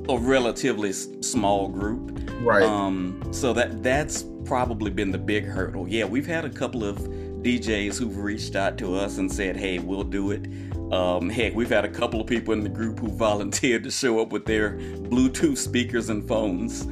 [0.07, 2.17] a relatively small group.
[2.39, 2.63] Right.
[2.63, 5.85] Um, so that that's probably been the big hurdle.
[5.85, 9.79] Yeah, we've had a couple of DJs who've reached out to us and said, "Hey,
[9.79, 10.47] we'll do it."
[10.93, 14.21] Um, heck, we've had a couple of people in the group who volunteered to show
[14.21, 16.87] up with their Bluetooth speakers and phones.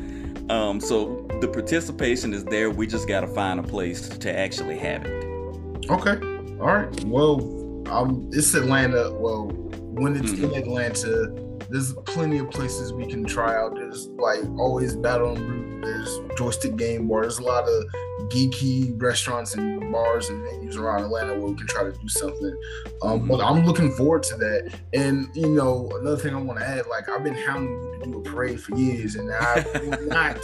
[0.50, 2.70] Um, so the participation is there.
[2.70, 5.90] We just got to find a place to actually have it.
[5.90, 6.18] Okay.
[6.60, 7.04] All right.
[7.06, 7.42] Well,
[7.88, 9.12] um, it's Atlanta.
[9.12, 10.54] Well, when it's mm-hmm.
[10.54, 13.76] in Atlanta, there's plenty of places we can try out.
[13.76, 15.82] There's like always Battle and Brew.
[15.82, 17.22] There's Joystick Game Bar.
[17.22, 17.84] There's a lot of
[18.30, 22.58] geeky restaurants and bars and venues around Atlanta where we can try to do something.
[23.02, 23.28] Um, mm-hmm.
[23.30, 24.74] But I'm looking forward to that.
[24.94, 28.12] And you know, another thing I want to add, like I've been hounding you to
[28.12, 30.40] do a parade for years, and I will not.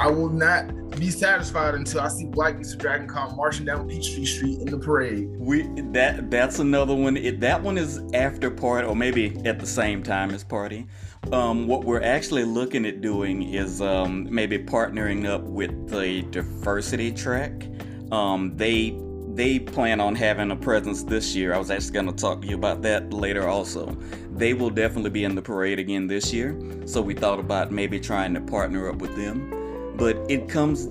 [0.00, 4.24] I will not be satisfied until I see Black Geeks Dragon Con marching down Peachtree
[4.24, 5.28] Street in the parade.
[5.38, 7.18] We that that's another one.
[7.18, 10.86] It, that one is after party, or maybe at the same time as party.
[11.32, 17.12] Um, what we're actually looking at doing is um, maybe partnering up with the diversity
[17.12, 17.66] track.
[18.10, 18.98] Um, they
[19.34, 21.52] they plan on having a presence this year.
[21.52, 23.94] I was actually going to talk to you about that later also.
[24.32, 26.58] They will definitely be in the parade again this year.
[26.86, 29.59] So we thought about maybe trying to partner up with them.
[29.96, 30.86] But it comes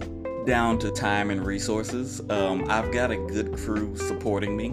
[0.45, 2.21] down to time and resources.
[2.29, 4.69] Um, I've got a good crew supporting me.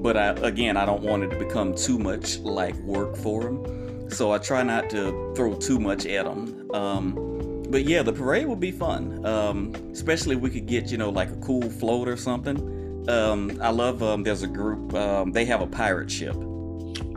[0.00, 3.82] But I, again, I don't want it to become too much like work for them
[4.12, 6.70] so I try not to throw too much at them.
[6.72, 10.98] Um, but yeah, the parade would be fun, um, especially if we could get you
[10.98, 13.08] know like a cool float or something.
[13.08, 14.02] Um, I love.
[14.02, 14.94] Um, there's a group.
[14.94, 16.36] Um, they have a pirate ship.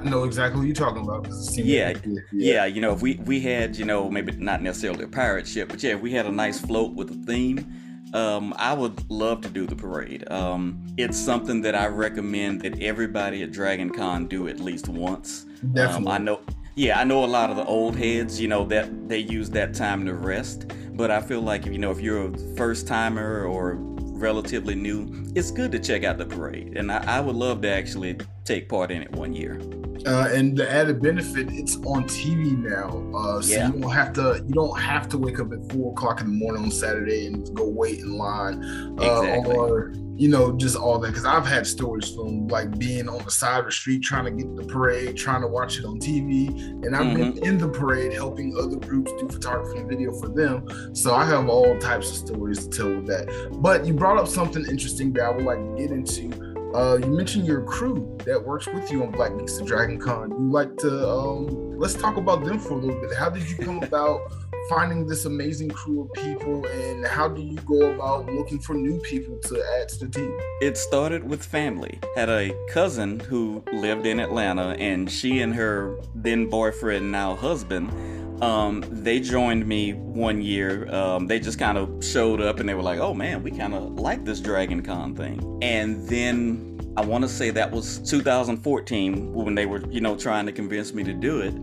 [0.06, 1.28] I know exactly what you're talking about.
[1.54, 5.08] Yeah, yeah, yeah, You know, if we we had you know maybe not necessarily a
[5.08, 7.82] pirate ship, but yeah, if we had a nice float with a theme.
[8.14, 10.32] Um, I would love to do the parade.
[10.32, 15.44] Um, it's something that I recommend that everybody at Dragon Con do at least once.
[15.74, 16.08] Definitely.
[16.08, 16.40] Um, I know
[16.76, 19.74] yeah, I know a lot of the old heads, you know, that they use that
[19.74, 20.72] time to rest.
[20.92, 25.52] But I feel like, you know, if you're a first timer or relatively new, it's
[25.52, 26.78] good to check out the parade.
[26.78, 29.60] And I, I would love to actually take part in it one year.
[30.06, 33.68] Uh, and the added benefit, it's on TV now, uh, so yeah.
[33.68, 36.34] you don't have to you don't have to wake up at four o'clock in the
[36.34, 38.64] morning on Saturday and go wait in line,
[39.00, 39.56] uh, exactly.
[39.56, 41.10] or you know, just all that.
[41.10, 44.32] Because I've had stories from like being on the side of the street trying to
[44.32, 46.50] get the parade, trying to watch it on TV,
[46.86, 47.32] and I've mm-hmm.
[47.32, 50.96] been in the parade helping other groups do photography and video for them.
[50.96, 53.58] So I have all types of stories to tell with that.
[53.62, 56.45] But you brought up something interesting that I would like to get into.
[56.76, 60.30] Uh, you mentioned your crew that works with you on Black to Dragon Con.
[60.30, 63.16] You like to um, let's talk about them for a little bit.
[63.16, 64.20] How did you come about?
[64.68, 69.00] finding this amazing crew of people and how do you go about looking for new
[69.02, 70.36] people to add to the team?
[70.60, 72.00] It started with family.
[72.16, 77.92] Had a cousin who lived in Atlanta and she and her then boyfriend, now husband,
[78.42, 80.94] um, they joined me one year.
[80.94, 83.74] Um, they just kind of showed up and they were like, oh man, we kind
[83.74, 85.60] of like this Dragon Con thing.
[85.62, 90.46] And then I want to say that was 2014 when they were, you know, trying
[90.46, 91.54] to convince me to do it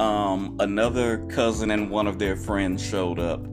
[0.00, 3.44] um, another cousin and one of their friends showed up.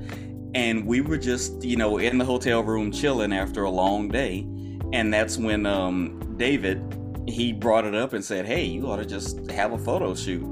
[0.56, 4.48] And we were just, you know, in the hotel room chilling after a long day.
[4.94, 6.82] And that's when um, David,
[7.28, 10.46] he brought it up and said, hey, you ought to just have a photo shoot.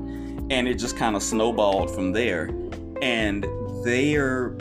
[0.50, 2.50] And it just kind of snowballed from there.
[3.02, 3.46] And
[3.84, 4.56] they're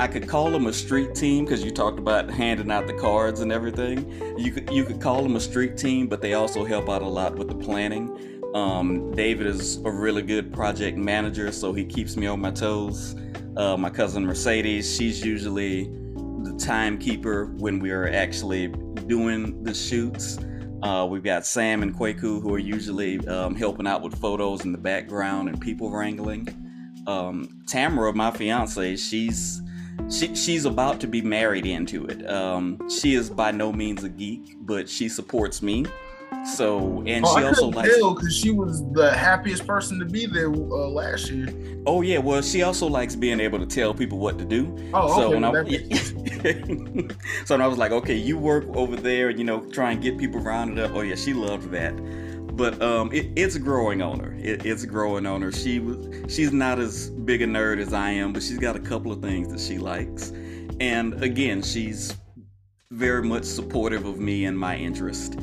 [0.00, 3.40] I could call them a street team because you talked about handing out the cards
[3.40, 4.10] and everything.
[4.38, 7.06] You could you could call them a street team, but they also help out a
[7.06, 8.40] lot with the planning.
[8.54, 13.14] Um, David is a really good project manager, so he keeps me on my toes.
[13.58, 18.68] Uh, my cousin Mercedes, she's usually the timekeeper when we are actually
[19.06, 20.38] doing the shoots.
[20.82, 24.72] Uh, we've got Sam and Kwaku who are usually um, helping out with photos in
[24.72, 26.48] the background and people wrangling.
[27.06, 29.62] Um, Tamara, my fiance, she's
[30.10, 32.28] she, she's about to be married into it.
[32.28, 35.84] Um, she is by no means a geek, but she supports me
[36.44, 40.26] So and oh, she I also likes because she was the happiest person to be
[40.26, 41.48] there uh, last year.
[41.86, 44.74] Oh yeah, well she also likes being able to tell people what to do.
[44.94, 45.34] Oh, so okay.
[45.34, 47.14] When well, I,
[47.44, 50.02] so when I was like, okay, you work over there, and you know, try and
[50.02, 50.92] get people rounded up.
[50.94, 51.94] Oh yeah, she loved that.
[52.56, 54.32] But um, it, it's growing on her.
[54.38, 55.52] It, it's growing on her.
[55.52, 58.80] She was she's not as big a nerd as I am, but she's got a
[58.80, 60.32] couple of things that she likes.
[60.80, 62.16] And again, she's
[62.90, 65.38] very much supportive of me and my interest.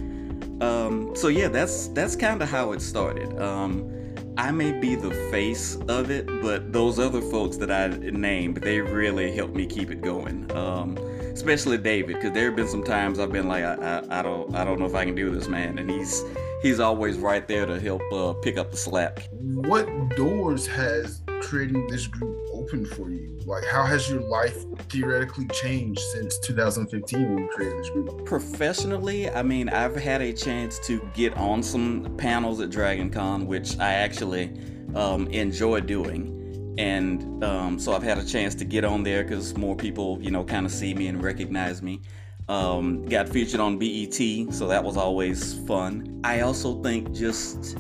[0.62, 3.40] Um, so yeah, that's that's kind of how it started.
[3.40, 3.94] Um,
[4.38, 8.80] I may be the face of it, but those other folks that I named, they
[8.82, 10.52] really helped me keep it going.
[10.56, 10.96] Um,
[11.34, 14.56] especially David, because there have been some times I've been like, I, I, I, don't,
[14.56, 16.24] I don't know if I can do this, man, and he's
[16.62, 19.28] he's always right there to help uh, pick up the slack.
[19.32, 23.37] What doors has creating this group opened for you?
[23.48, 28.26] Like, how has your life theoretically changed since 2015 when you created this group?
[28.26, 33.48] Professionally, I mean, I've had a chance to get on some panels at Dragon Con,
[33.48, 34.52] which I actually
[34.96, 36.76] um, enjoy doing.
[36.78, 40.30] And um, so I've had a chance to get on there because more people, you
[40.30, 42.02] know, kind of see me and recognize me.
[42.50, 46.20] Um, got featured on BET, so that was always fun.
[46.26, 47.78] I also think just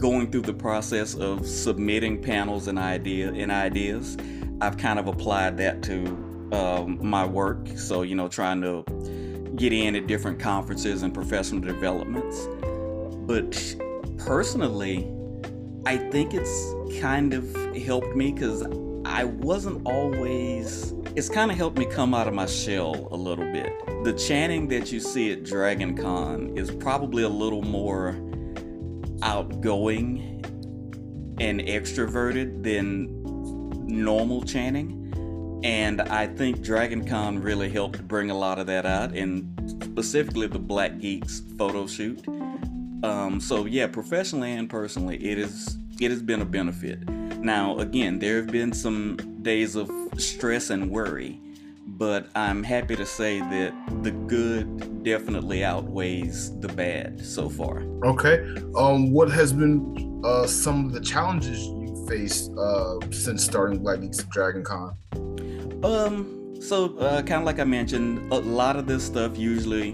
[0.00, 4.16] going through the process of submitting panels and idea and ideas,
[4.60, 6.06] I've kind of applied that to
[6.52, 7.68] um, my work.
[7.76, 8.84] So you know, trying to
[9.56, 12.48] get in at different conferences and professional developments.
[13.26, 13.76] But
[14.18, 15.10] personally,
[15.86, 18.62] I think it's kind of helped me because
[19.04, 20.94] I wasn't always.
[21.14, 23.72] It's kind of helped me come out of my shell a little bit.
[24.04, 28.16] The Channing that you see at Dragon Con is probably a little more
[29.22, 30.30] outgoing
[31.40, 33.13] and extroverted than
[33.94, 35.00] normal Channing.
[35.64, 39.50] And I think Dragon Con really helped bring a lot of that out, and
[39.82, 42.26] specifically the Black Geeks photo shoot.
[43.02, 47.08] Um, so yeah, professionally and personally, it is it has been a benefit.
[47.38, 51.40] Now, again, there have been some days of stress and worry,
[51.86, 57.84] but I'm happy to say that the good definitely outweighs the bad so far.
[58.04, 58.44] Okay.
[58.76, 61.68] Um, what has been uh, some of the challenges
[62.06, 64.96] faced uh, since starting Black at Dragon Con?
[65.84, 69.92] Um, so uh, kind of like I mentioned, a lot of this stuff usually,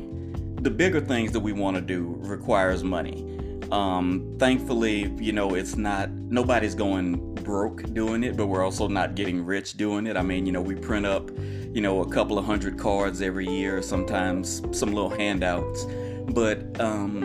[0.60, 3.26] the bigger things that we want to do requires money.
[3.72, 9.14] Um, thankfully, you know, it's not nobody's going broke doing it, but we're also not
[9.14, 10.16] getting rich doing it.
[10.16, 11.30] I mean, you know, we print up,
[11.72, 15.86] you know, a couple of hundred cards every year, sometimes some little handouts.
[16.28, 17.24] But um,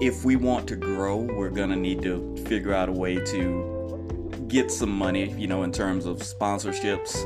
[0.00, 3.75] if we want to grow, we're gonna need to figure out a way to
[4.48, 7.16] get some money, you know, in terms of sponsorships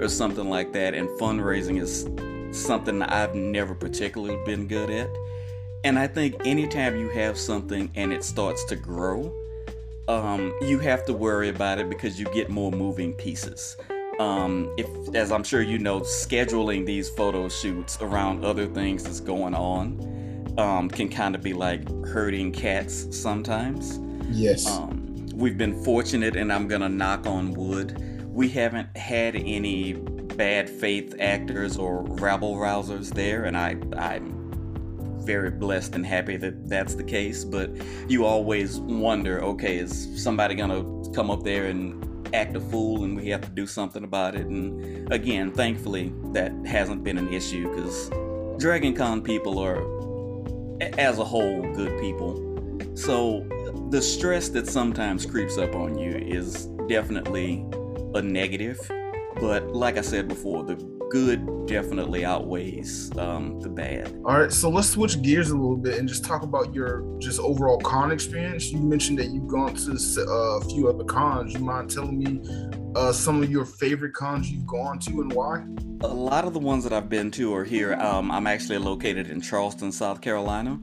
[0.00, 0.94] or something like that.
[0.94, 2.08] And fundraising is
[2.50, 5.08] something I've never particularly been good at.
[5.84, 9.32] And I think anytime you have something and it starts to grow,
[10.08, 13.76] um, you have to worry about it because you get more moving pieces.
[14.18, 19.20] Um, if, as I'm sure you know, scheduling these photo shoots around other things that's
[19.20, 24.00] going on um, can kind of be like herding cats sometimes.
[24.30, 24.66] Yes.
[24.66, 25.07] Um,
[25.38, 27.96] we've been fortunate, and I'm gonna knock on wood.
[28.26, 34.36] We haven't had any bad faith actors or rabble rousers there, and I, I'm
[35.24, 37.44] very blessed and happy that that's the case.
[37.44, 37.70] But
[38.08, 40.82] you always wonder, okay, is somebody gonna
[41.14, 44.46] come up there and act a fool, and we have to do something about it?
[44.46, 48.10] And again, thankfully, that hasn't been an issue because
[48.58, 49.84] Dragon Con people are,
[50.98, 52.44] as a whole, good people.
[52.96, 53.46] So
[53.90, 57.64] the stress that sometimes creeps up on you is definitely
[58.14, 58.78] a negative.
[59.40, 60.76] But like I said before, the
[61.10, 64.14] good definitely outweighs um, the bad.
[64.26, 67.40] All right, so let's switch gears a little bit and just talk about your just
[67.40, 68.70] overall con experience.
[68.70, 71.54] You mentioned that you've gone to uh, a few other cons.
[71.54, 72.42] You mind telling me
[72.94, 75.64] uh, some of your favorite cons you've gone to and why?
[76.02, 77.94] A lot of the ones that I've been to are here.
[77.94, 80.78] Um, I'm actually located in Charleston, South Carolina,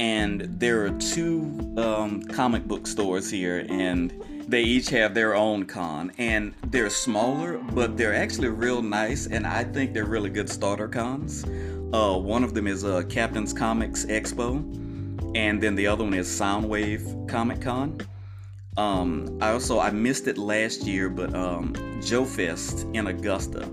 [0.00, 4.10] and there are two um, comic book stores here, and
[4.48, 9.46] they each have their own con and they're smaller but they're actually real nice and
[9.46, 11.44] i think they're really good starter cons.
[11.92, 14.56] Uh, one of them is uh, captain's comics expo
[15.36, 18.00] and then the other one is soundwave comic con.
[18.76, 21.72] Um, i also i missed it last year but um,
[22.02, 23.70] joe fest in augusta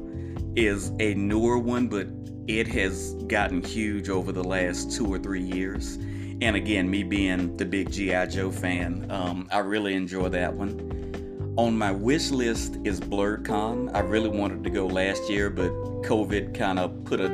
[0.56, 2.08] is a newer one but
[2.48, 5.98] it has gotten huge over the last two or three years
[6.42, 8.28] and again, me being the big G.I.
[8.28, 11.54] Joe fan, um, I really enjoy that one.
[11.58, 13.96] On my wish list is BlerdCon.
[13.96, 15.72] I really wanted to go last year, but
[16.04, 17.30] COVID kind of put a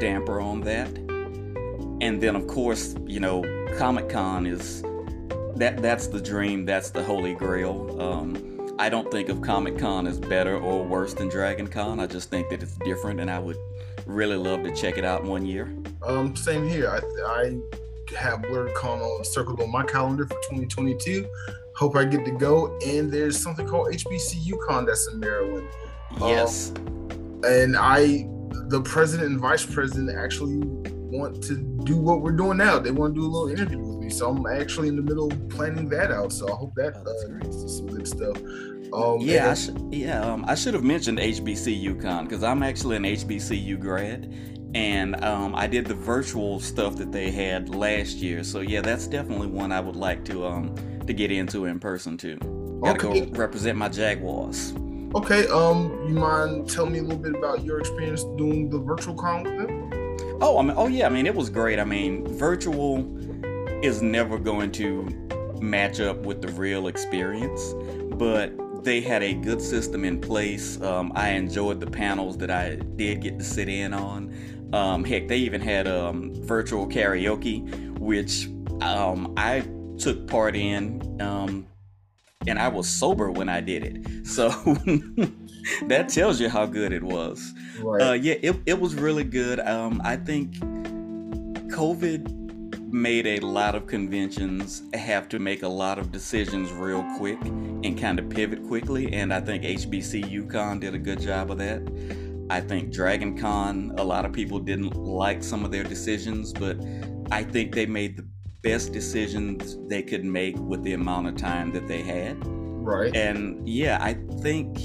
[0.00, 0.88] damper on that.
[2.00, 3.42] and then of course, you know,
[3.76, 4.82] Comic Con is
[5.56, 8.00] that that's the dream, that's the holy grail.
[8.00, 11.98] Um, I don't think of Comic Con as better or worse than Dragon Con.
[11.98, 13.56] I just think that it's different, and I would
[14.06, 15.72] really love to check it out one year.
[16.02, 16.88] Um, same here.
[16.88, 17.58] I, I
[18.16, 21.26] have BlerdCon on circled on my calendar for 2022.
[21.76, 22.78] Hope I get to go.
[22.86, 25.68] And there's something called HBCUCon that's in Maryland.
[26.20, 26.72] Yes.
[26.76, 28.26] Um, and I,
[28.68, 30.58] the president and vice president, actually
[31.10, 32.78] want to do what we're doing now.
[32.78, 34.10] They want to do a little interview with me.
[34.10, 36.32] So I'm actually in the middle of planning that out.
[36.32, 38.36] So I hope that oh, uh, some good stuff.
[38.92, 40.20] Um, yeah, I sh- yeah.
[40.20, 44.32] Um, I should have mentioned HBCUCon because I'm actually an HBCU grad,
[44.74, 48.44] and um, I did the virtual stuff that they had last year.
[48.44, 50.74] So yeah, that's definitely one I would like to um
[51.06, 52.36] to get into in person too.
[52.82, 53.26] Gotta okay.
[53.26, 54.74] go represent my Jaguars.
[55.14, 55.46] Okay.
[55.48, 59.42] Um, you mind telling me a little bit about your experience doing the virtual con
[59.42, 59.90] with them?
[60.40, 61.06] Oh, I mean, oh yeah.
[61.06, 61.78] I mean, it was great.
[61.78, 62.98] I mean, virtual
[63.82, 65.08] is never going to
[65.60, 67.74] match up with the real experience,
[68.14, 68.52] but
[68.84, 70.80] they had a good system in place.
[70.80, 74.32] Um, I enjoyed the panels that I did get to sit in on.
[74.72, 78.48] Um, heck, they even had um, virtual karaoke, which
[78.82, 79.66] um, I
[79.98, 81.66] took part in, um,
[82.46, 84.06] and I was sober when I did it.
[84.28, 84.50] So
[85.86, 87.54] that tells you how good it was.
[87.80, 88.02] Right.
[88.02, 89.58] Uh, yeah, it, it was really good.
[89.60, 90.54] Um, I think
[91.72, 97.40] COVID made a lot of conventions have to make a lot of decisions real quick
[97.42, 99.12] and kind of pivot quickly.
[99.12, 101.82] And I think HBCUCon did a good job of that.
[102.50, 106.78] I think Dragon Con, a lot of people didn't like some of their decisions, but
[107.30, 108.26] I think they made the
[108.62, 112.36] best decisions they could make with the amount of time that they had.
[112.44, 113.14] Right.
[113.14, 114.78] And yeah, I think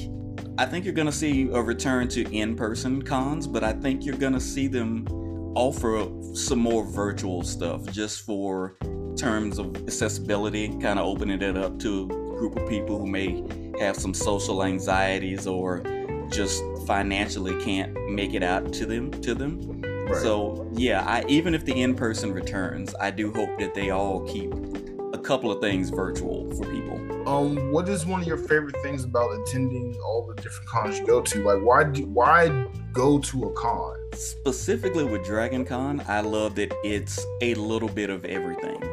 [0.57, 4.39] I think you're gonna see a return to in-person cons, but I think you're gonna
[4.39, 5.07] see them
[5.55, 8.77] offer some more virtual stuff just for
[9.17, 13.43] terms of accessibility, kind of opening it up to a group of people who may
[13.79, 15.81] have some social anxieties or
[16.29, 19.81] just financially can't make it out to them to them.
[19.81, 20.21] Right.
[20.21, 24.53] So yeah, I even if the in-person returns, I do hope that they all keep
[25.13, 26.99] a couple of things virtual for people.
[27.27, 31.05] Um, what is one of your favorite things about attending all the different cons you
[31.05, 31.43] go to?
[31.43, 33.95] Like, why do why go to a con?
[34.13, 38.83] Specifically with Dragon Con, I love that it's a little bit of everything.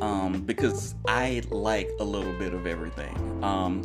[0.00, 3.42] Um, because I like a little bit of everything.
[3.44, 3.82] Um,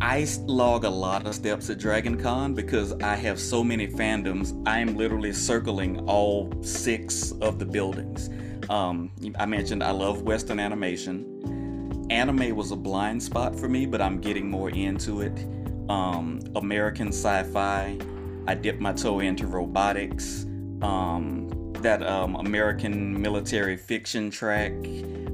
[0.00, 4.60] I log a lot of steps at Dragon Con because I have so many fandoms.
[4.66, 8.30] I'm literally circling all six of the buildings.
[8.70, 12.06] Um, I mentioned I love Western animation.
[12.10, 15.44] Anime was a blind spot for me, but I'm getting more into it.
[15.88, 17.98] Um, American sci fi.
[18.46, 20.44] I dipped my toe into robotics.
[20.80, 24.72] Um, that um, American military fiction track,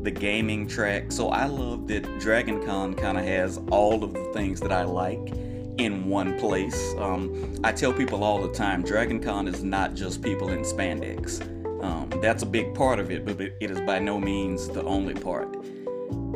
[0.05, 1.11] the gaming track.
[1.11, 4.84] So I love that Dragon Con kind of has all of the things that I
[4.84, 5.32] like
[5.78, 6.94] in one place.
[6.98, 11.42] Um, I tell people all the time Dragon Con is not just people in spandex.
[11.82, 15.14] Um, that's a big part of it, but it is by no means the only
[15.14, 15.57] part.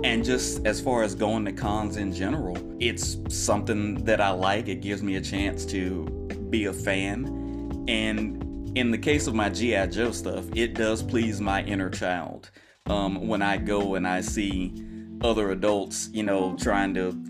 [0.02, 4.68] And just as far as going to cons in general, it's something that I like.
[4.68, 6.04] It gives me a chance to
[6.50, 7.84] be a fan.
[7.88, 9.88] And in the case of my G.I.
[9.88, 12.50] Joe stuff, it does please my inner child.
[12.88, 14.72] Um, when I go and I see
[15.20, 17.20] other adults, you know, trying to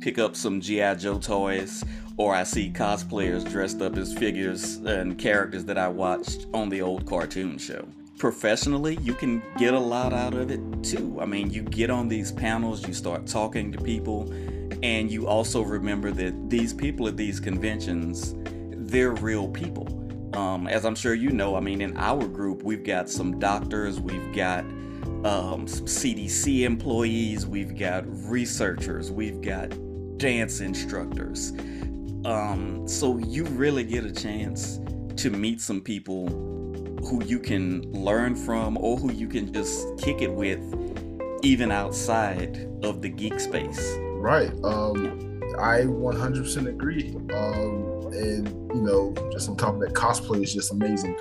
[0.00, 0.94] pick up some G.I.
[0.96, 1.84] Joe toys
[2.16, 6.80] or I see cosplayers dressed up as figures and characters that I watched on the
[6.80, 7.86] old cartoon show.
[8.18, 11.18] Professionally, you can get a lot out of it too.
[11.20, 14.32] I mean, you get on these panels, you start talking to people,
[14.82, 18.34] and you also remember that these people at these conventions,
[18.70, 19.88] they're real people.
[20.36, 24.00] Um, as I'm sure you know, I mean, in our group, we've got some doctors,
[24.00, 24.64] we've got
[25.24, 29.72] um, some CDC employees, we've got researchers, we've got
[30.18, 31.52] dance instructors.
[32.24, 34.80] Um, so you really get a chance
[35.16, 36.28] to meet some people
[37.04, 40.60] who you can learn from or who you can just kick it with
[41.42, 43.96] even outside of the geek space.
[43.98, 44.52] Right.
[44.62, 47.14] Um, I 100% agree.
[47.34, 47.83] Um,
[48.14, 51.16] and you know, just on top of that, cosplay is just amazing.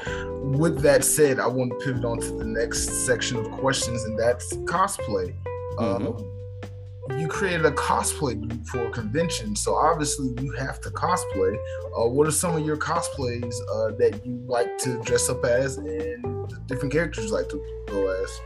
[0.57, 4.17] With that said, I want to pivot on to the next section of questions, and
[4.17, 5.35] that's cosplay.
[5.77, 6.07] Mm-hmm.
[6.07, 11.55] Um, you created a cosplay group for a convention, so obviously you have to cosplay.
[11.97, 15.77] Uh, what are some of your cosplays uh, that you like to dress up as,
[15.77, 18.39] and the different characters you like to go as?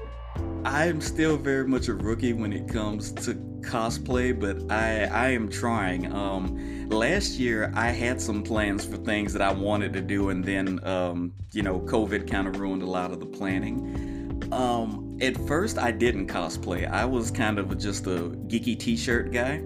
[0.66, 5.50] I'm still very much a rookie when it comes to cosplay, but I I am
[5.50, 6.12] trying.
[6.12, 10.44] Um, last year I had some plans for things that I wanted to do, and
[10.44, 14.48] then um, you know COVID kind of ruined a lot of the planning.
[14.52, 16.90] Um, at first I didn't cosplay.
[16.90, 19.62] I was kind of just a geeky T-shirt guy.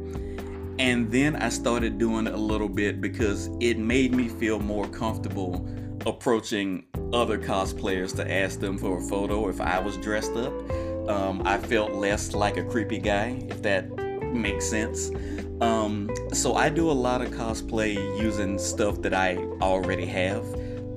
[0.80, 5.68] And then I started doing a little bit because it made me feel more comfortable
[6.08, 10.54] approaching other cosplayers to ask them for a photo if I was dressed up.
[11.08, 13.96] Um, I felt less like a creepy guy, if that
[14.34, 15.12] makes sense.
[15.62, 20.44] Um, so I do a lot of cosplay using stuff that I already have.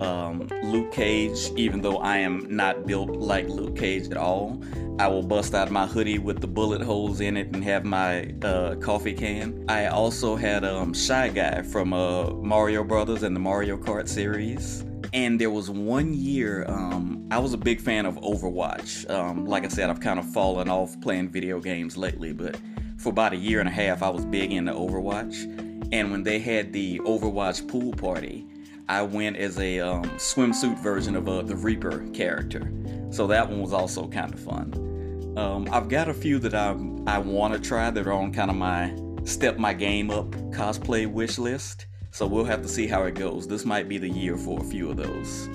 [0.00, 4.60] Um, Luke Cage, even though I am not built like Luke Cage at all,
[4.98, 8.32] I will bust out my hoodie with the bullet holes in it and have my
[8.42, 9.64] uh, coffee can.
[9.68, 14.84] I also had um, Shy Guy from uh, Mario Brothers and the Mario Kart series.
[15.12, 19.08] And there was one year, um, I was a big fan of Overwatch.
[19.10, 22.56] Um, like I said, I've kind of fallen off playing video games lately, but
[23.04, 25.44] for about a year and a half, I was big into Overwatch.
[25.92, 28.46] And when they had the Overwatch pool party,
[28.88, 32.72] I went as a um, swimsuit version of uh, the Reaper character.
[33.10, 35.34] So that one was also kind of fun.
[35.36, 36.70] Um, I've got a few that I
[37.06, 41.06] I want to try that are on kind of my step my game up cosplay
[41.06, 41.86] wish list.
[42.10, 43.46] So we'll have to see how it goes.
[43.46, 45.48] This might be the year for a few of those.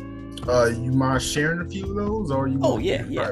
[0.48, 2.60] Uh, you mind sharing a few of those, or you?
[2.62, 3.32] Oh yeah, yeah.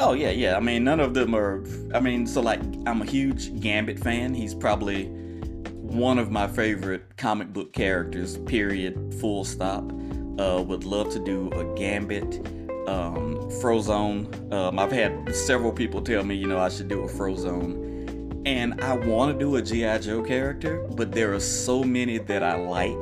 [0.00, 0.56] Oh yeah, yeah.
[0.56, 1.64] I mean, none of them are.
[1.94, 4.34] I mean, so like, I'm a huge Gambit fan.
[4.34, 8.38] He's probably one of my favorite comic book characters.
[8.38, 9.14] Period.
[9.20, 9.90] Full stop.
[10.38, 12.46] Uh, would love to do a Gambit.
[12.86, 14.52] Um, Frozone.
[14.52, 17.88] Um, I've had several people tell me, you know, I should do a Frozone
[18.48, 19.98] and I want to do a G.I.
[19.98, 22.96] Joe character, but there are so many that I like.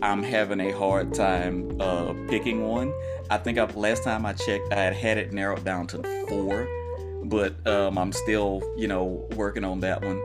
[0.00, 2.92] I'm having a hard time uh, picking one.
[3.32, 6.68] I think I've, last time I checked, I had had it narrowed down to four,
[7.24, 10.22] but um, I'm still, you know, working on that one.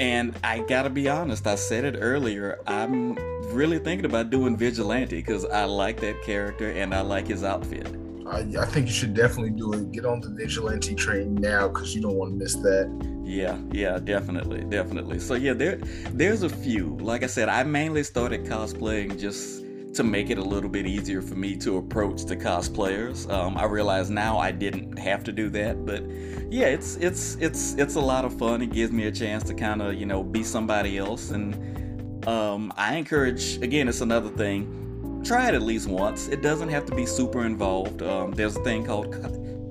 [0.00, 3.16] And I gotta be honest, I said it earlier, I'm
[3.52, 7.86] really thinking about doing Vigilante because I like that character and I like his outfit.
[8.26, 9.92] I, I think you should definitely do it.
[9.92, 12.88] Get on the Vigilante train now because you don't want to miss that.
[13.24, 15.20] Yeah, yeah, definitely, definitely.
[15.20, 15.76] So yeah, there
[16.12, 16.96] there's a few.
[16.96, 19.57] Like I said, I mainly started cosplaying just
[19.94, 23.30] to make it a little bit easier for me to approach the cosplayers.
[23.30, 26.02] Um, I realize now I didn't have to do that, but
[26.50, 28.62] yeah, it's it's it's it's a lot of fun.
[28.62, 32.72] It gives me a chance to kind of you know be somebody else, and um,
[32.76, 33.56] I encourage.
[33.62, 35.22] Again, it's another thing.
[35.24, 36.28] Try it at least once.
[36.28, 38.02] It doesn't have to be super involved.
[38.02, 39.12] Um, there's a thing called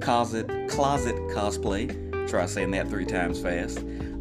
[0.02, 3.80] closet closet cosplay Try saying that three times fast.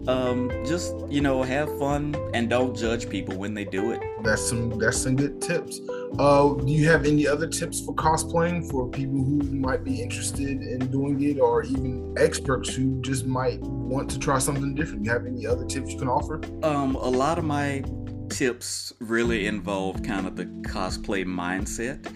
[0.08, 4.00] Um, just you know, have fun and don't judge people when they do it.
[4.22, 5.80] That's some that's some good tips.
[6.18, 10.62] Uh, do you have any other tips for cosplaying for people who might be interested
[10.62, 15.04] in doing it, or even experts who just might want to try something different?
[15.04, 16.40] You have any other tips you can offer?
[16.62, 17.82] Um, a lot of my
[18.30, 22.12] tips really involve kind of the cosplay mindset.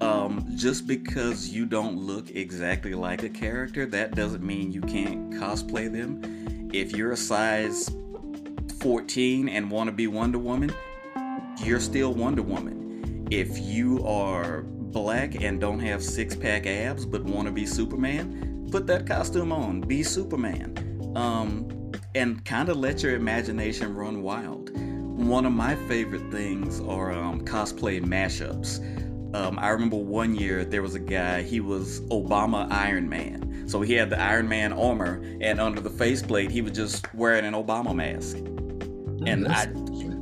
[0.00, 5.30] Um, just because you don't look exactly like a character, that doesn't mean you can't
[5.30, 6.43] cosplay them.
[6.74, 7.88] If you're a size
[8.80, 10.74] 14 and want to be Wonder Woman,
[11.62, 13.28] you're still Wonder Woman.
[13.30, 18.66] If you are black and don't have six pack abs but want to be Superman,
[18.72, 21.12] put that costume on, be Superman.
[21.14, 24.76] Um, and kind of let your imagination run wild.
[24.76, 28.80] One of my favorite things are um, cosplay mashups.
[29.34, 33.64] Um, I remember one year there was a guy, he was Obama Iron Man.
[33.66, 37.44] So he had the Iron Man armor, and under the faceplate, he was just wearing
[37.44, 38.36] an Obama mask.
[39.26, 39.66] And I,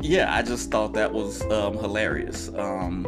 [0.00, 2.48] yeah, I just thought that was um, hilarious.
[2.56, 3.06] Um,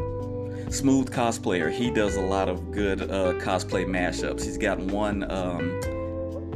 [0.68, 4.42] Smooth cosplayer, he does a lot of good uh, cosplay mashups.
[4.42, 5.80] He's got one, um,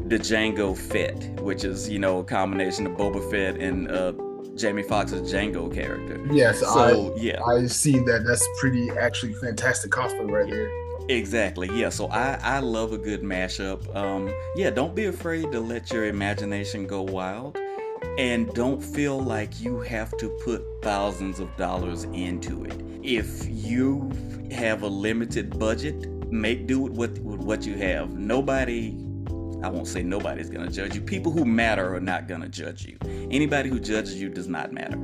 [0.09, 4.13] the Django Fett, which is you know a combination of Boba Fett and uh,
[4.59, 6.21] Jamie Foxx's Django character.
[6.33, 8.25] Yes, so I, yeah, I see that.
[8.27, 10.71] That's pretty actually fantastic cosplay right there.
[11.09, 11.71] Exactly.
[11.73, 11.89] Yeah.
[11.89, 13.95] So I I love a good mashup.
[13.97, 14.71] Um, yeah.
[14.71, 17.57] Don't be afraid to let your imagination go wild,
[18.19, 22.81] and don't feel like you have to put thousands of dollars into it.
[23.03, 24.11] If you
[24.51, 28.11] have a limited budget, make do with what with what you have.
[28.11, 28.97] Nobody
[29.63, 31.01] I won't say nobody's gonna judge you.
[31.01, 32.99] People who matter are not gonna judge you.
[33.31, 34.97] Anybody who judges you does not matter.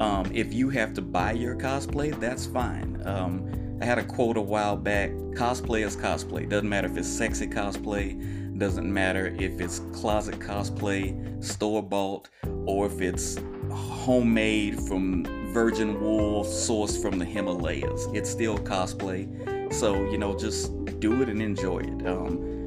[0.00, 3.02] Um, if you have to buy your cosplay, that's fine.
[3.04, 6.48] Um, I had a quote a while back cosplay is cosplay.
[6.48, 12.28] Doesn't matter if it's sexy cosplay, doesn't matter if it's closet cosplay, store bought,
[12.66, 13.38] or if it's
[13.70, 18.06] homemade from virgin wool sourced from the Himalayas.
[18.12, 19.72] It's still cosplay.
[19.72, 22.06] So, you know, just do it and enjoy it.
[22.06, 22.59] Um,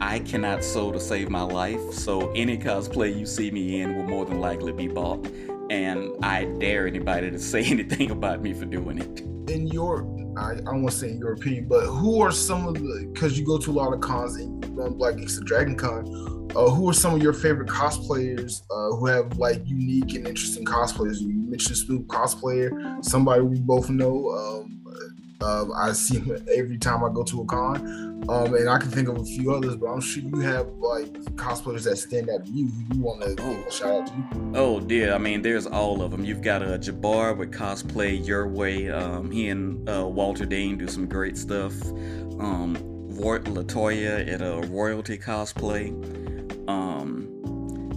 [0.00, 4.04] I cannot sew to save my life, so any cosplay you see me in will
[4.04, 5.26] more than likely be bought.
[5.70, 9.20] And I dare anybody to say anything about me for doing it.
[9.50, 13.10] In your, I, I don't say in your opinion, but who are some of the,
[13.12, 15.76] because you go to a lot of cons and you run Black Geeks of Dragon
[15.76, 20.28] Con, uh, who are some of your favorite cosplayers uh, who have like unique and
[20.28, 21.20] interesting cosplayers?
[21.20, 24.28] You mentioned Snoop cosplayer, somebody we both know.
[24.30, 24.78] Um,
[25.40, 28.90] uh, I see him every time I go to a con, um, and I can
[28.90, 32.44] think of a few others, but I'm sure you have like cosplayers that stand out
[32.44, 32.66] to you.
[32.66, 34.52] Who you want to a shout out to?
[34.54, 36.24] Oh dear, I mean, there's all of them.
[36.24, 38.90] You've got a uh, Jabbar with cosplay your way.
[38.90, 41.72] Um, he and uh, Walter Dean do some great stuff.
[42.40, 42.76] Um,
[43.18, 45.88] Latoya at a royalty cosplay.
[46.68, 47.26] Um,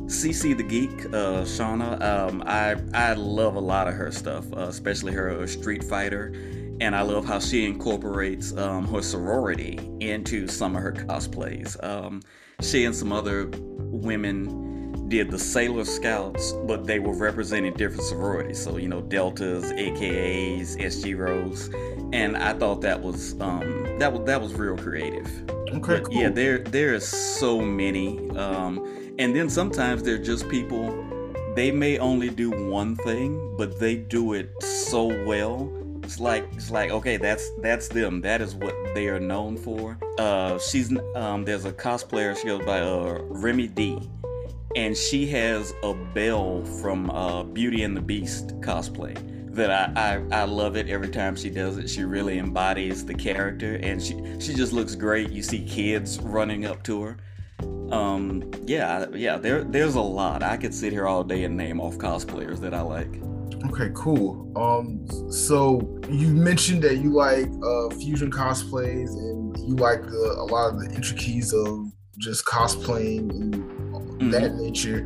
[0.05, 2.01] CC the Geek, uh, Shauna.
[2.01, 6.33] Um, I I love a lot of her stuff, uh, especially her uh, Street Fighter
[6.81, 11.81] and I love how she incorporates um, her sorority into some of her cosplays.
[11.83, 12.23] Um,
[12.59, 18.61] she and some other women did the Sailor Scouts, but they were representing different sororities.
[18.61, 21.69] So you know, Deltas, AKAs, SG Rose,
[22.13, 25.27] and I thought that was um, that was that was real creative.
[25.49, 26.15] Okay, cool.
[26.15, 31.07] Yeah, there there are so many, um, and then sometimes they're just people.
[31.55, 35.80] They may only do one thing, but they do it so well
[36.11, 38.19] it's like it's like okay, that's that's them.
[38.19, 39.97] That is what they are known for.
[40.19, 42.35] Uh, she's um, there's a cosplayer.
[42.35, 43.97] She goes by uh, Remy D,
[44.75, 49.15] and she has a Belle from uh, Beauty and the Beast cosplay
[49.55, 51.89] that I, I, I love it every time she does it.
[51.89, 55.29] She really embodies the character, and she she just looks great.
[55.29, 57.17] You see kids running up to her.
[57.89, 59.37] Um, yeah, yeah.
[59.37, 60.43] There there's a lot.
[60.43, 63.21] I could sit here all day and name off cosplayers that I like.
[63.67, 64.51] Okay, cool.
[64.55, 70.45] Um, so you mentioned that you like uh, fusion cosplays and you like the, a
[70.45, 74.29] lot of the intricacies of just cosplaying and mm-hmm.
[74.31, 75.05] that nature.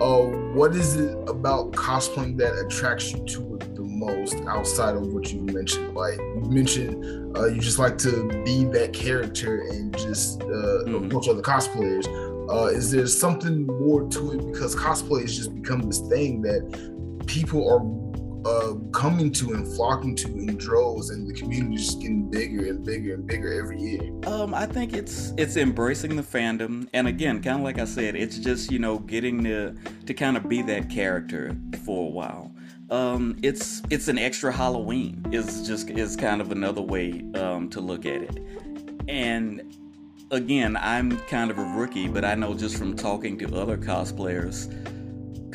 [0.00, 5.06] Uh, what is it about cosplaying that attracts you to it the most outside of
[5.08, 5.94] what you mentioned?
[5.94, 11.06] Like you mentioned, uh, you just like to be that character and just uh, mm-hmm.
[11.06, 12.06] approach other cosplayers.
[12.48, 16.62] Uh, is there something more to it because cosplay has just become this thing that
[17.26, 17.80] people are
[18.46, 22.66] uh, coming to and flocking to in droves, and the community is just getting bigger
[22.66, 24.12] and bigger and bigger every year.
[24.26, 28.14] Um, I think it's it's embracing the fandom, and again, kind of like I said,
[28.14, 29.74] it's just you know getting to
[30.06, 32.52] to kind of be that character for a while.
[32.90, 35.24] Um, it's it's an extra Halloween.
[35.32, 38.38] Is just is kind of another way um, to look at it,
[39.08, 39.74] and
[40.30, 44.72] again, I'm kind of a rookie, but I know just from talking to other cosplayers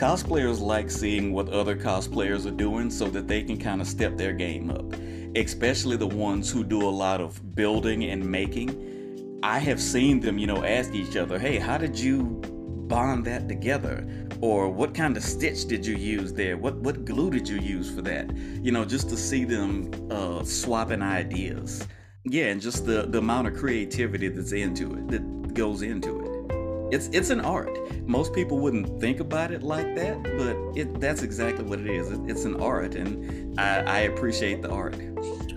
[0.01, 4.17] Cosplayers like seeing what other cosplayers are doing so that they can kind of step
[4.17, 4.95] their game up,
[5.35, 9.39] especially the ones who do a lot of building and making.
[9.43, 12.23] I have seen them, you know, ask each other, hey, how did you
[12.87, 14.07] bond that together?
[14.41, 16.57] Or what kind of stitch did you use there?
[16.57, 18.35] What, what glue did you use for that?
[18.35, 21.87] You know, just to see them uh, swapping ideas.
[22.23, 26.30] Yeah, and just the, the amount of creativity that's into it, that goes into it.
[26.91, 27.69] It's it's an art.
[28.07, 32.11] Most people wouldn't think about it like that, but it that's exactly what it is.
[32.11, 34.95] It, it's an art, and I, I appreciate the art.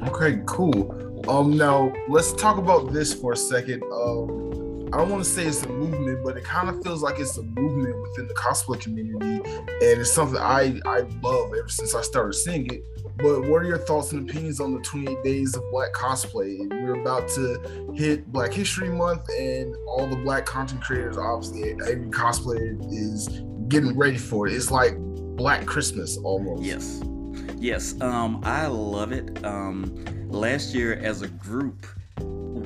[0.08, 0.94] Okay, cool.
[1.28, 3.82] Um, now let's talk about this for a second.
[3.84, 7.18] Um, I don't want to say it's a movement, but it kind of feels like
[7.18, 11.94] it's a movement within the cosplay community, and it's something I I love ever since
[11.96, 12.84] I started seeing it.
[13.16, 16.68] But what are your thoughts and opinions on the 28 days of black cosplay?
[16.70, 22.08] We're about to hit Black History Month, and all the black content creators, obviously, every
[22.10, 23.28] cosplayer is
[23.68, 24.54] getting ready for it.
[24.54, 24.96] It's like
[25.36, 26.62] Black Christmas almost.
[26.62, 27.02] Yes.
[27.56, 28.00] Yes.
[28.00, 29.44] Um, I love it.
[29.44, 31.86] Um, last year, as a group,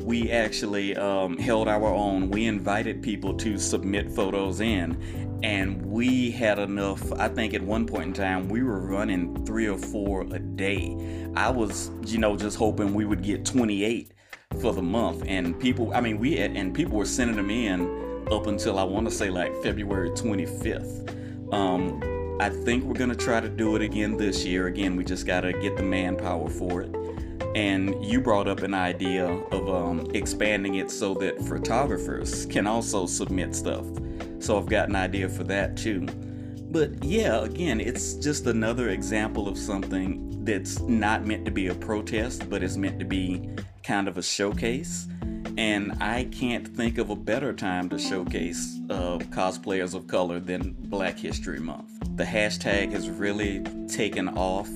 [0.09, 2.31] we actually um, held our own.
[2.31, 7.13] We invited people to submit photos in, and we had enough.
[7.13, 10.97] I think at one point in time, we were running three or four a day.
[11.35, 14.13] I was, you know, just hoping we would get 28
[14.61, 15.93] for the month, and people.
[15.95, 19.15] I mean, we had, and people were sending them in up until I want to
[19.15, 21.53] say like February 25th.
[21.53, 22.03] Um,
[22.41, 24.67] I think we're gonna try to do it again this year.
[24.67, 26.95] Again, we just gotta get the manpower for it
[27.55, 33.07] and you brought up an idea of um, expanding it so that photographers can also
[33.07, 33.85] submit stuff.
[34.39, 36.07] So I've got an idea for that too.
[36.71, 41.75] But yeah, again, it's just another example of something that's not meant to be a
[41.75, 43.49] protest, but is meant to be
[43.83, 45.09] kind of a showcase.
[45.57, 50.77] And I can't think of a better time to showcase uh, cosplayers of color than
[50.79, 51.91] Black History Month.
[52.17, 54.69] The hashtag has really taken off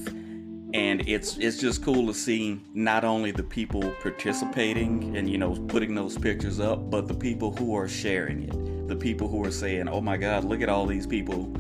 [0.75, 5.55] and it's it's just cool to see not only the people participating and you know
[5.69, 8.89] putting those pictures up but the people who are sharing it.
[8.89, 11.51] The people who are saying oh my god look at all these people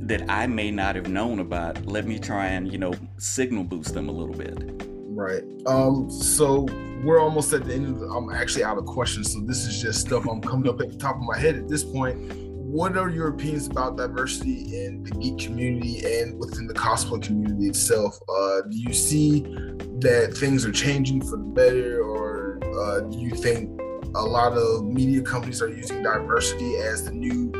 [0.00, 1.86] that i may not have known about.
[1.86, 4.58] Let me try and you know signal boost them a little bit.
[5.10, 5.44] Right.
[5.66, 6.66] Um so
[7.02, 10.00] we're almost at the end the, i'm actually out of questions so this is just
[10.00, 12.18] stuff i'm coming up at the top of my head at this point
[12.68, 17.66] what are your opinions about diversity in the geek community and within the cosplay community
[17.66, 18.18] itself?
[18.28, 19.40] Uh, do you see
[20.00, 23.80] that things are changing for the better, or uh, do you think
[24.14, 27.50] a lot of media companies are using diversity as the new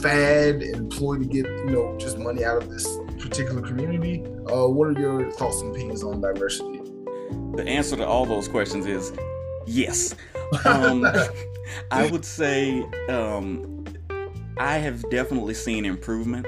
[0.00, 4.24] fad and ploy to get you know just money out of this particular community?
[4.50, 6.80] Uh, what are your thoughts and opinions on diversity?
[7.56, 9.12] The answer to all those questions is
[9.66, 10.14] yes.
[10.66, 11.04] Um,
[11.90, 13.73] I would say um,
[14.56, 16.46] I have definitely seen improvement.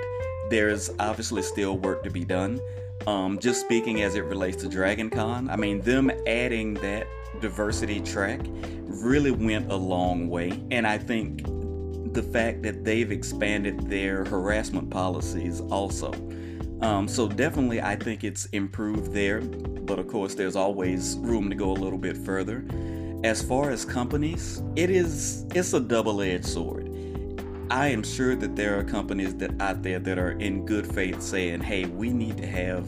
[0.48, 2.60] There's obviously still work to be done.
[3.06, 7.08] Um, just speaking as it relates to Dragon Con, I mean, them adding that
[7.40, 8.40] diversity track
[8.82, 10.62] really went a long way.
[10.70, 11.44] And I think
[12.14, 16.12] the fact that they've expanded their harassment policies also.
[16.82, 19.40] Um, so definitely, I think it's improved there.
[19.40, 22.64] But of course, there's always room to go a little bit further.
[23.24, 26.85] As far as companies, it is it's a double-edged sword
[27.70, 31.20] I am sure that there are companies that out there that are in good faith
[31.20, 32.86] saying, "Hey, we need to have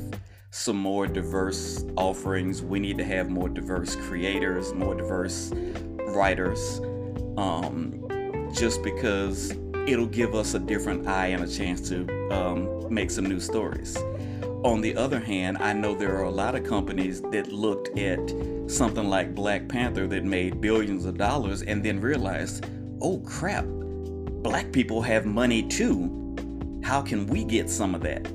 [0.51, 2.63] some more diverse offerings.
[2.63, 5.53] We need to have more diverse creators, more diverse
[6.15, 6.81] writers."
[7.37, 8.07] Um,
[8.55, 9.51] just because
[9.89, 13.97] it'll give us a different eye and a chance to um, make some new stories.
[14.63, 18.21] On the other hand, I know there are a lot of companies that looked at
[18.69, 22.67] something like Black Panther that made billions of dollars and then realized,
[23.01, 23.65] oh crap,
[24.43, 26.37] black people have money too.
[26.83, 28.27] How can we get some of that?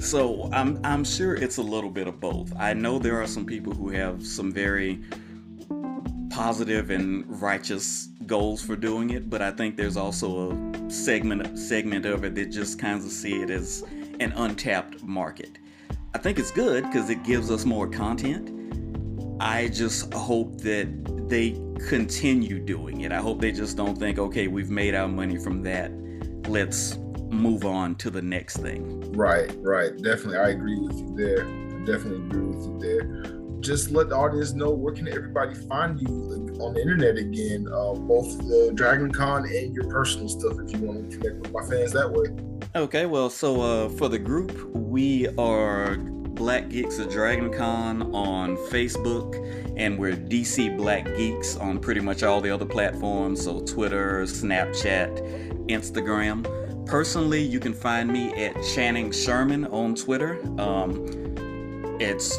[0.00, 2.52] So I'm I'm sure it's a little bit of both.
[2.58, 5.00] I know there are some people who have some very
[6.30, 12.06] positive and righteous goals for doing it, but I think there's also a segment segment
[12.06, 13.84] of it that just kind of see it as
[14.18, 15.58] an untapped market.
[16.14, 18.61] I think it's good because it gives us more content.
[19.40, 23.12] I just hope that they continue doing it.
[23.12, 25.90] I hope they just don't think, okay, we've made our money from that.
[26.48, 26.98] Let's
[27.30, 29.12] move on to the next thing.
[29.12, 29.90] Right, right.
[30.02, 30.38] Definitely.
[30.38, 31.44] I agree with you there.
[31.84, 33.38] Definitely agree with you there.
[33.60, 36.08] Just let the audience know where can everybody find you
[36.60, 40.86] on the internet again, uh, both the Dragon Con and your personal stuff if you
[40.86, 42.28] want to connect with my fans that way.
[42.74, 45.96] Okay, well, so uh, for the group, we are
[46.34, 49.36] Black Geeks of Dragon Con on Facebook,
[49.76, 55.66] and we're DC Black Geeks on pretty much all the other platforms, so Twitter, Snapchat,
[55.68, 56.46] Instagram.
[56.86, 60.40] Personally, you can find me at Channing Sherman on Twitter.
[60.60, 61.06] Um,
[62.00, 62.38] it's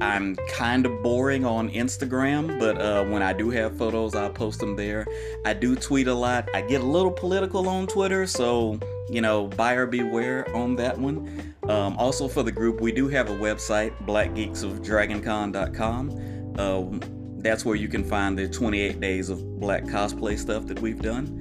[0.00, 4.58] I'm kind of boring on Instagram, but uh, when I do have photos, I'll post
[4.58, 5.06] them there.
[5.44, 6.48] I do tweet a lot.
[6.54, 11.51] I get a little political on Twitter, so you know, buyer beware on that one.
[11.68, 16.54] Um, also, for the group, we do have a website, blackgeeksofdragoncon.com.
[16.58, 16.84] Uh,
[17.38, 21.38] that's where you can find the 28 days of black cosplay stuff that we've done.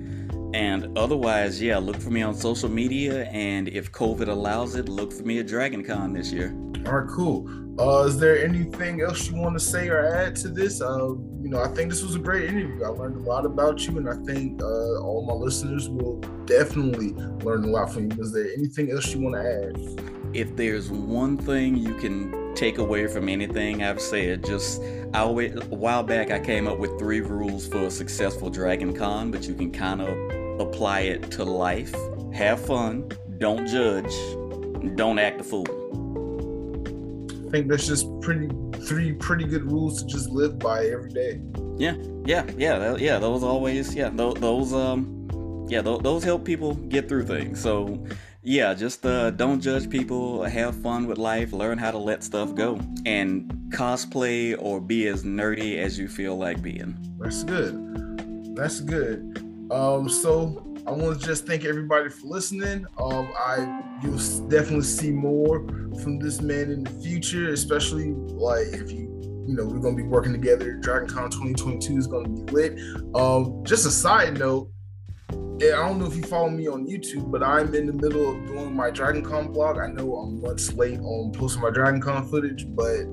[0.53, 3.25] And otherwise, yeah, look for me on social media.
[3.27, 6.53] And if COVID allows it, look for me at DragonCon this year.
[6.87, 7.47] All right, cool.
[7.79, 10.81] Uh, is there anything else you want to say or add to this?
[10.81, 11.09] Uh,
[11.41, 12.83] you know, I think this was a great interview.
[12.83, 17.13] I learned a lot about you, and I think uh, all my listeners will definitely
[17.43, 18.21] learn a lot from you.
[18.21, 20.35] Is there anything else you want to add?
[20.35, 24.81] If there's one thing you can take away from anything I've said, just
[25.13, 28.93] I always, a while back I came up with three rules for a successful Dragon
[28.93, 31.95] Con, but you can kind of apply it to life.
[32.33, 34.13] Have fun, don't judge,
[34.95, 35.80] don't act a fool
[37.51, 38.49] think that's just pretty
[38.87, 41.41] three pretty good rules to just live by every day.
[41.77, 41.95] Yeah,
[42.25, 43.19] yeah, yeah, yeah.
[43.19, 47.59] Those always, yeah, those, those um, yeah, those, those help people get through things.
[47.61, 48.03] So,
[48.41, 50.43] yeah, just uh, don't judge people.
[50.43, 51.53] Have fun with life.
[51.53, 56.37] Learn how to let stuff go, and cosplay or be as nerdy as you feel
[56.37, 56.95] like being.
[57.19, 58.55] That's good.
[58.55, 59.67] That's good.
[59.71, 62.85] Um, so I want to just thank everybody for listening.
[62.97, 64.17] Um, I you'll
[64.47, 65.59] definitely see more
[66.01, 69.07] from this man in the future, especially like if you
[69.47, 70.79] you know we're gonna be working together.
[70.81, 72.79] DragonCon 2022 is gonna be lit.
[73.13, 74.71] Um, just a side note.
[75.31, 78.47] I don't know if you follow me on YouTube, but I'm in the middle of
[78.47, 79.77] doing my DragonCon blog.
[79.77, 83.05] I know I'm months late on posting my DragonCon footage, but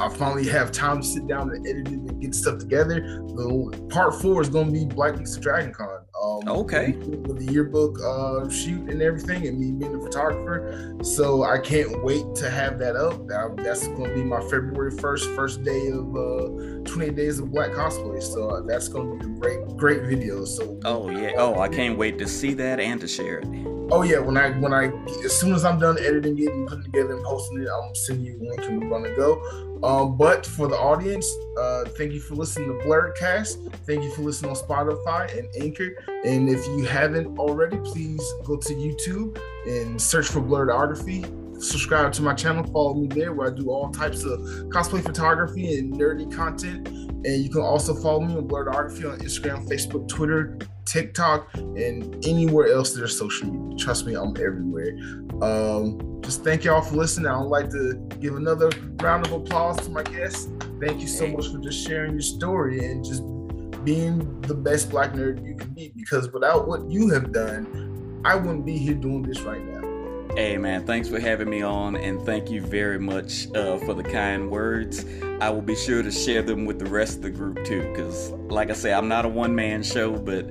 [0.00, 3.00] I finally have time to sit down and edit it and get stuff together.
[3.00, 6.05] The part four is going to be Black of Dragon Con.
[6.46, 6.92] Um, okay.
[6.92, 10.96] With the yearbook uh, shoot and everything, and me being a photographer.
[11.02, 13.26] So I can't wait to have that up.
[13.28, 17.50] That, that's going to be my February 1st, first day of uh, 20 Days of
[17.50, 18.22] Black Cosplay.
[18.22, 20.44] So uh, that's going to be a great, great video.
[20.44, 21.32] So Oh yeah.
[21.36, 23.46] Oh, I can't wait to see that and to share it.
[23.90, 24.92] Oh yeah, when I when I
[25.24, 27.94] as soon as I'm done editing it and putting it together and posting it, I'm
[27.94, 29.40] sending you a link and we're gonna go.
[29.82, 33.72] Um, but for the audience, uh, thank you for listening to Blerdcast.
[33.86, 35.96] Thank you for listening on Spotify and Anchor.
[36.24, 41.45] And if you haven't already, please go to YouTube and search for Blerdography.
[41.58, 44.40] Subscribe to my channel, follow me there where I do all types of
[44.70, 46.88] cosplay photography and nerdy content.
[46.88, 52.68] And you can also follow me on Blerdography on Instagram, Facebook, Twitter, TikTok, and anywhere
[52.68, 53.78] else there's social media.
[53.78, 54.96] Trust me, I'm everywhere.
[55.42, 57.26] Um, just thank y'all for listening.
[57.26, 60.48] I would like to give another round of applause to my guests.
[60.80, 63.22] Thank you so much for just sharing your story and just
[63.84, 65.92] being the best black nerd you can be.
[65.96, 69.85] Because without what you have done, I wouldn't be here doing this right now.
[70.36, 74.02] Hey man, thanks for having me on, and thank you very much uh, for the
[74.02, 75.06] kind words.
[75.40, 78.32] I will be sure to share them with the rest of the group too, because
[78.50, 80.44] like I say, I'm not a one man show, but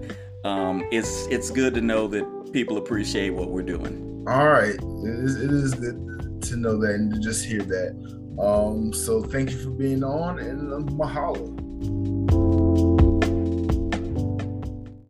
[0.44, 4.26] um, it's it's good to know that people appreciate what we're doing.
[4.28, 8.42] All right, it is, it is good to know that and to just hear that.
[8.42, 12.15] Um, so thank you for being on, and mahalo.